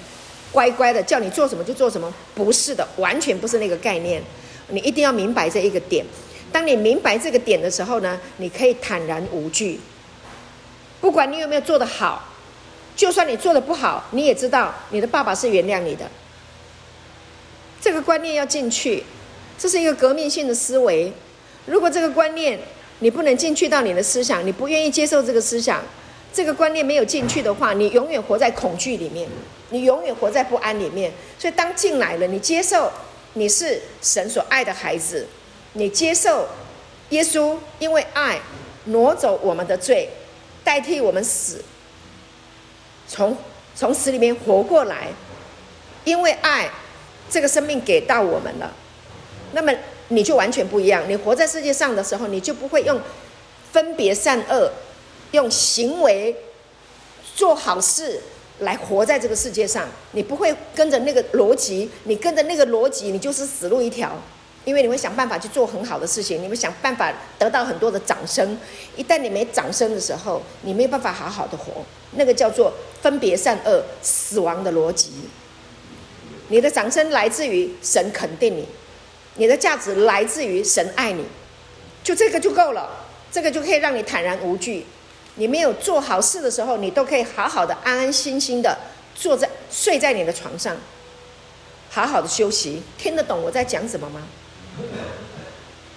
[0.56, 4.24] 乖乖的叫你做什么就做什么，不是的，完全不是那个概念。
[4.70, 6.06] 你一定要明白这一个点。
[6.50, 9.82] 当你明白这个点的时候呢，你可以坦然无惧。
[11.02, 12.30] 不管你有没有做得好，
[12.96, 16.10] 就算你做得不好，你也知道你的爸爸是原谅你的。
[17.82, 19.04] 这个观念要进去，
[19.58, 21.12] 这是一个革命性的思维。
[21.66, 22.58] 如果这个观念
[23.00, 25.84] 你不能进去到你的思想，你不愿意接受这个思想。
[26.36, 29.26] 这个观念没有进去的话，你永远活在恐惧里面，
[29.70, 31.10] 你永远活在不安里面。
[31.40, 32.92] 所以当进来了，你接受
[33.36, 35.26] 你是神所爱的孩子，
[35.74, 36.46] 你接受
[37.12, 38.38] 耶稣，因为爱
[38.88, 40.10] 挪走我们的罪，
[40.62, 41.64] 代替我们死，
[43.08, 43.38] 从
[43.74, 45.08] 从死里面活过来，
[46.04, 46.70] 因为爱
[47.30, 48.74] 这个生命给到我们了，
[49.54, 49.74] 那么
[50.10, 51.04] 你就完全不一样。
[51.08, 53.00] 你活在世界上的时候，你就不会用
[53.72, 54.70] 分别善恶。
[55.36, 56.36] 用行为
[57.36, 58.20] 做好事
[58.60, 64.12] 来活在这个世界上，你不会跟着那个逻辑，你跟着那个逻辑，你就是死路一条。
[64.64, 68.58] 因为你会想办法去做很好的事情，你会想办法得到很多的掌声。
[68.96, 71.86] 一旦你没掌声的时候，你没有办法好好的活。
[72.14, 75.12] 那个叫做分别善恶、死亡的逻辑。
[76.48, 78.68] 你的掌声来自于神肯定你，
[79.36, 81.24] 你的价值来自于神爱你，
[82.04, 82.90] 就这个就够了，
[83.32, 84.84] 这个就可以让你坦然无惧。
[85.36, 88.78] 你没有做好事的时候，你都可以好好的、安安心心的
[89.14, 90.76] 坐在、睡在你的床上，
[91.90, 92.82] 好好的休息。
[92.98, 94.22] 听得懂我在讲什么吗？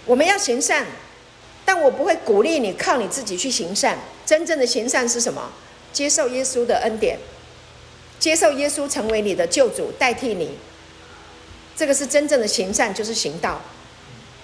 [0.07, 0.87] 我们要行善，
[1.65, 3.99] 但我不会鼓励你靠你自己去行善。
[4.27, 5.51] 真正的行善是什么？
[5.93, 7.19] 接受耶稣的恩典，
[8.19, 10.59] 接受耶稣成为你的救主，代替你，
[11.77, 13.61] 这个是真正的行善，就是行道。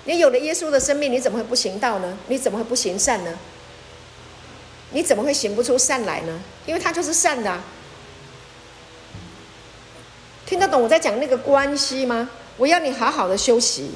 [0.04, 2.16] 你有了耶稣的生命，你怎么会不行道呢？
[2.28, 3.38] 你怎么会不行善呢？
[4.94, 6.40] 你怎么会行不出善来呢？
[6.64, 7.60] 因为他就是善的。
[10.46, 12.30] 听得懂我在讲那个关系吗？
[12.56, 13.90] 我要你好好的休息，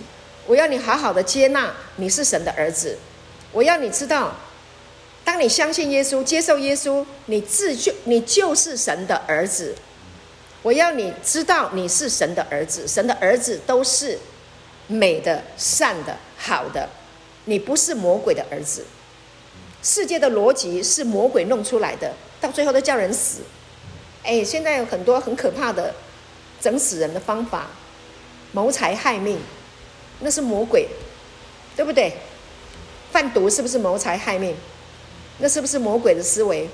[0.47, 2.99] 我要你好好的接纳你是神的儿子，
[3.53, 4.35] 我要你知道，
[5.25, 9.75] 当你相信耶稣、接受耶稣，你自就你就是神的儿子。
[10.63, 14.19] 我要你知道你是神的儿子，神的儿子都是。
[14.91, 16.89] 美的、善的、好的，
[17.45, 18.87] 你不是魔鬼的儿子。
[19.83, 23.41] 世界的逻辑是魔鬼弄出来的，到最后都叫人死。
[24.25, 25.95] 哎，现在有很多很可怕的
[26.61, 27.69] 整死人的方法，
[28.53, 29.39] 谋财害命，
[30.21, 30.89] 那是魔鬼，
[31.77, 32.13] 对不对？
[33.11, 34.55] 贩毒是不是谋财害命？
[35.39, 36.69] 那是不是魔鬼的思维？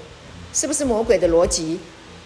[0.52, 1.78] 是不是魔鬼的逻辑？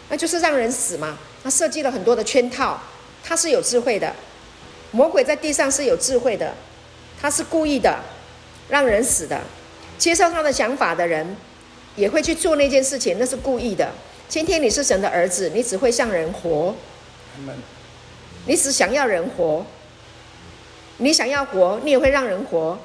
[0.09, 1.19] 那就是让人死嘛。
[1.43, 2.81] 他设计了很多的圈套，
[3.23, 4.15] 他是有智慧的。
[4.93, 6.55] 魔鬼在地上是有智慧的，
[7.21, 7.99] 他是故意的，
[8.69, 9.41] 让人死的。
[9.99, 11.37] 接受他的想法的人，
[11.97, 13.91] 也会去做那件事情，那是故意的。
[14.29, 16.75] 今天你是神的儿子，你只会向人活，
[18.47, 19.67] 你只想要人活，
[20.99, 22.79] 你想要活，你也会让人活，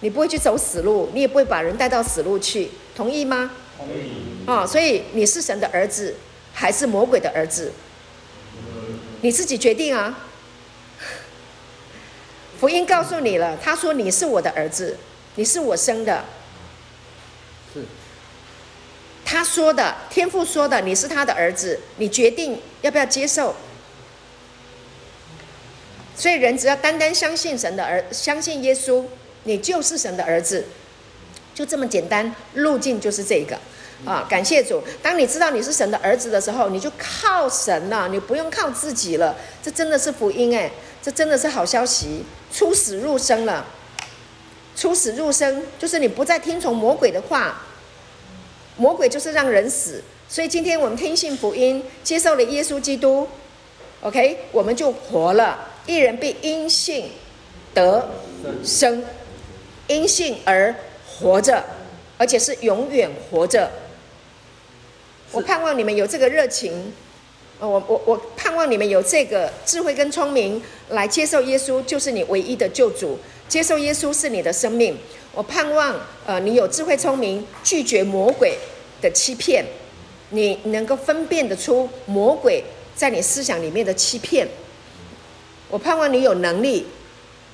[0.00, 3.50] 你不会去走死路，你也不会把人带到死路去，同意吗？
[3.76, 4.46] 同意。
[4.46, 6.14] 啊、哦，所以你是神的儿子，
[6.52, 7.72] 还是魔鬼的儿子？
[9.22, 10.18] 你自己决定啊。
[12.60, 14.96] 福音告诉你了，他说你是我的儿子，
[15.36, 16.24] 你是我生的。
[17.72, 17.84] 是。
[19.24, 23.54] 他说的，天父说的，你是他的儿子，你决定要不要接受。
[26.16, 29.04] 所以人只要单单相信神的儿，相信耶稣，
[29.44, 30.64] 你就是神的儿子，
[31.54, 33.58] 就这么简单，路径就是这个。
[34.04, 34.82] 啊，感谢主！
[35.02, 39.34] 当你知道你是神的儿子的时候，你就靠神了，你不用靠自己了。
[39.62, 40.70] 这真的是福音哎，
[41.02, 42.22] 这真的是好消息，
[42.52, 43.64] 出死入生了。
[44.76, 47.62] 出死入生就是你不再听从魔鬼的话，
[48.76, 50.02] 魔鬼就是让人死。
[50.28, 53.28] 所以今天我们听信福音，接受了耶稣基督
[54.00, 55.68] ，OK，我们就活了。
[55.86, 57.10] 一人必因信
[57.74, 58.08] 得
[58.64, 59.04] 生，
[59.86, 60.74] 因信而
[61.06, 61.62] 活着，
[62.16, 63.70] 而且是永远活着。
[65.30, 66.92] 我盼望你们有这个热情，
[67.58, 73.18] 我我我盼望你们有这个智慧跟聪明来接受耶稣，就是你唯一的救主。
[73.48, 74.96] 接受耶稣是你的生命。
[75.32, 78.56] 我盼望呃你有智慧聪明，拒绝魔鬼
[79.00, 79.64] 的欺骗，
[80.30, 82.62] 你能够分辨得出魔鬼
[82.94, 84.46] 在你思想里面的欺骗。
[85.68, 86.86] 我盼望你有能力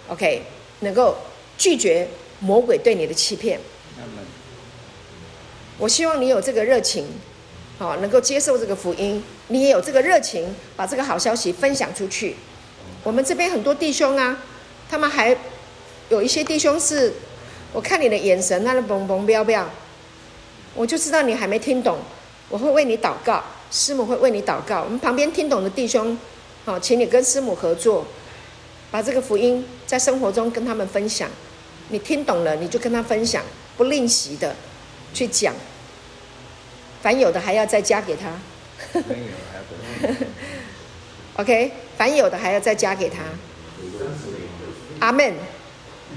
[0.09, 0.43] ，OK，
[0.80, 1.16] 能够
[1.57, 2.07] 拒绝
[2.41, 3.59] 魔鬼对你的欺骗。
[5.78, 7.07] 我希望你有这个热情。
[7.78, 12.36] 好，能够接受这个福音，你也有这个热情，把这个好消息分享出去。
[13.03, 14.38] 我们这边很多弟兄啊，
[14.91, 15.34] 他们还
[16.11, 17.12] 有一些弟兄是，
[17.72, 19.68] 我看你的眼神，他的蹦蹦飙飙，
[20.74, 21.98] 我就知道你还没听懂。
[22.48, 24.82] 我会为你祷告，师母会为你祷告。
[24.82, 26.18] 我们旁边听懂的弟兄，
[26.64, 28.04] 好，请你跟师母合作，
[28.90, 31.30] 把这个福音在生活中跟他们分享。
[31.90, 33.44] 你听懂了，你就跟他分享，
[33.76, 34.54] 不吝惜的
[35.14, 35.54] 去讲。
[37.02, 38.30] 凡有的还要再加给他，
[41.41, 43.20] OK，凡有的还要再加给他，
[44.99, 45.34] 阿门，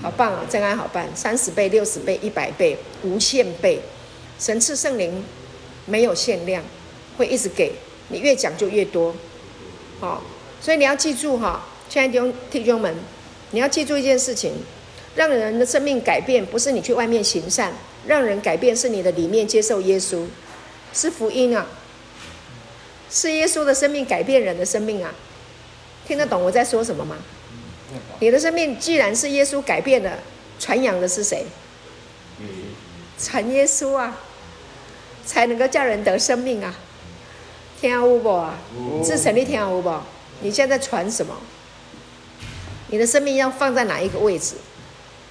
[0.04, 3.80] 好棒啊，真爱好办，三十倍、六十倍、一百倍、无限倍，
[4.38, 5.24] 神赐圣灵
[5.86, 6.62] 没有限量，
[7.18, 7.72] 会一直给
[8.10, 9.16] 你，越讲就越多，
[10.02, 10.22] 好，
[10.60, 12.94] 所以你要记住哈，亲爱的弟兄弟兄们，
[13.52, 14.52] 你要记住一件事情，
[15.16, 17.72] 让人的生命改变不是你去外面行善，
[18.06, 20.26] 让人改变是你的里面接受耶稣。
[20.92, 21.66] 是福音啊，
[23.10, 25.16] 是耶稣的生命改变人的生命啊，
[26.06, 27.16] 听得懂我在说什么吗？
[28.20, 30.20] 你的生命既然是耶稣改变的，
[30.60, 31.46] 传扬的是谁？
[33.20, 34.18] 传耶稣啊，
[35.26, 36.74] 才能够叫人得生命啊。
[37.80, 38.58] 听有无啊？
[39.04, 40.00] 至诚你听有无？
[40.42, 41.36] 你现在传什么？
[42.88, 44.56] 你的生命要放在哪一个位置？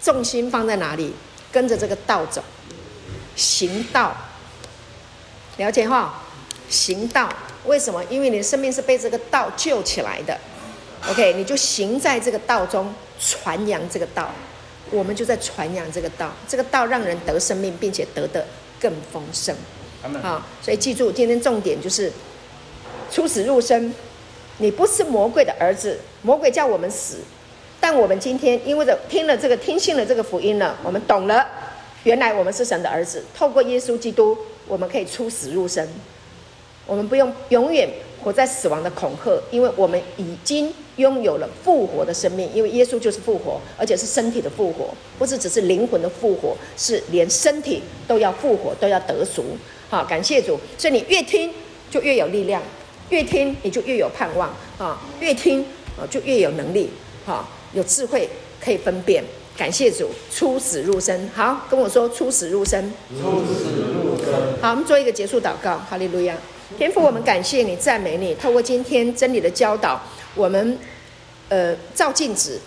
[0.02, 1.14] 重心放在哪里？
[1.50, 2.42] 跟着这个道走，
[3.36, 4.16] 行道。
[5.58, 6.22] 了解哈，
[6.68, 7.28] 行道
[7.64, 8.02] 为什么？
[8.04, 10.38] 因为你的生命是被这个道救起来的。
[11.10, 14.30] OK，你就行在这个道中，传扬这个道。
[14.90, 18.46] 我们就在传扬这个道，这个道让人得生命，并且得的
[18.80, 19.54] 更丰盛。
[20.20, 22.12] 好，所以记住，今天重点就是
[23.10, 23.92] 出死入生。
[24.58, 27.18] 你不是魔鬼的儿子，魔鬼叫我们死，
[27.80, 31.46] 但我们今天因为的听了这个，听信了这个福音了，我们懂了，
[32.04, 34.36] 原来我们是神的儿子，透过耶稣基督。
[34.68, 35.86] 我们可以出死入生，
[36.86, 37.88] 我们不用永远
[38.22, 49.44] 活在死亡的恐吓，因为我们已经拥有了复活的生命，因为耶稣就是复活，而且是身体的复活，不是只是灵魂的复活，是连身体都要复活，都要得赎。
[49.88, 50.58] 好，感谢主。
[50.76, 51.50] 所以你越听
[51.90, 52.62] 就越有力量，
[53.10, 55.62] 越听你就越有盼望啊，越听
[55.96, 56.90] 啊就越有能力，
[57.24, 58.28] 哈，有智慧
[58.62, 59.22] 可以分辨。
[59.54, 61.28] 感谢主，出死入生。
[61.34, 62.90] 好，跟我说出死入生。
[63.10, 64.32] 出死入生。
[64.62, 65.76] 好，我们做一个结束祷告。
[65.76, 66.34] 哈利路亚。
[66.78, 68.34] 天父，我们感谢你，赞美你。
[68.36, 70.00] 透过今天真理的教导，
[70.34, 70.78] 我们
[71.48, 72.60] 呃照镜子，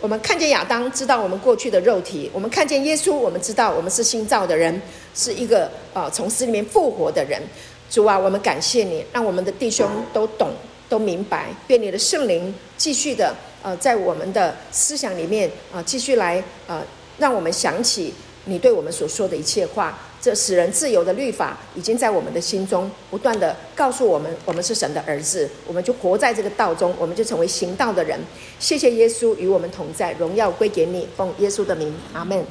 [0.00, 4.80] 我们看见亚当，知道我们过去的肉体；我们看见耶稣，我们知道我们是新造的人，
[5.14, 7.40] 是一个啊从死里面复活的人。
[7.88, 10.50] 主啊，我们感谢你，让我们的弟兄都懂、
[10.88, 11.46] 都明白。
[11.68, 16.82] 愿你的圣灵继续的呃在我们的思想里面啊、呃、继续来呃
[17.18, 18.12] 让我们想起
[18.44, 19.96] 你对我们所说的一切话。
[20.26, 28.18] 这使人自由的律法已经在我们的心中不断的告诉我们，我们是神的儿子，我们就活在这个道中，我们就成为行道的人。
[28.58, 32.44] 谢谢耶稣与我们同在，荣耀归给你，奉耶稣的名，阿门。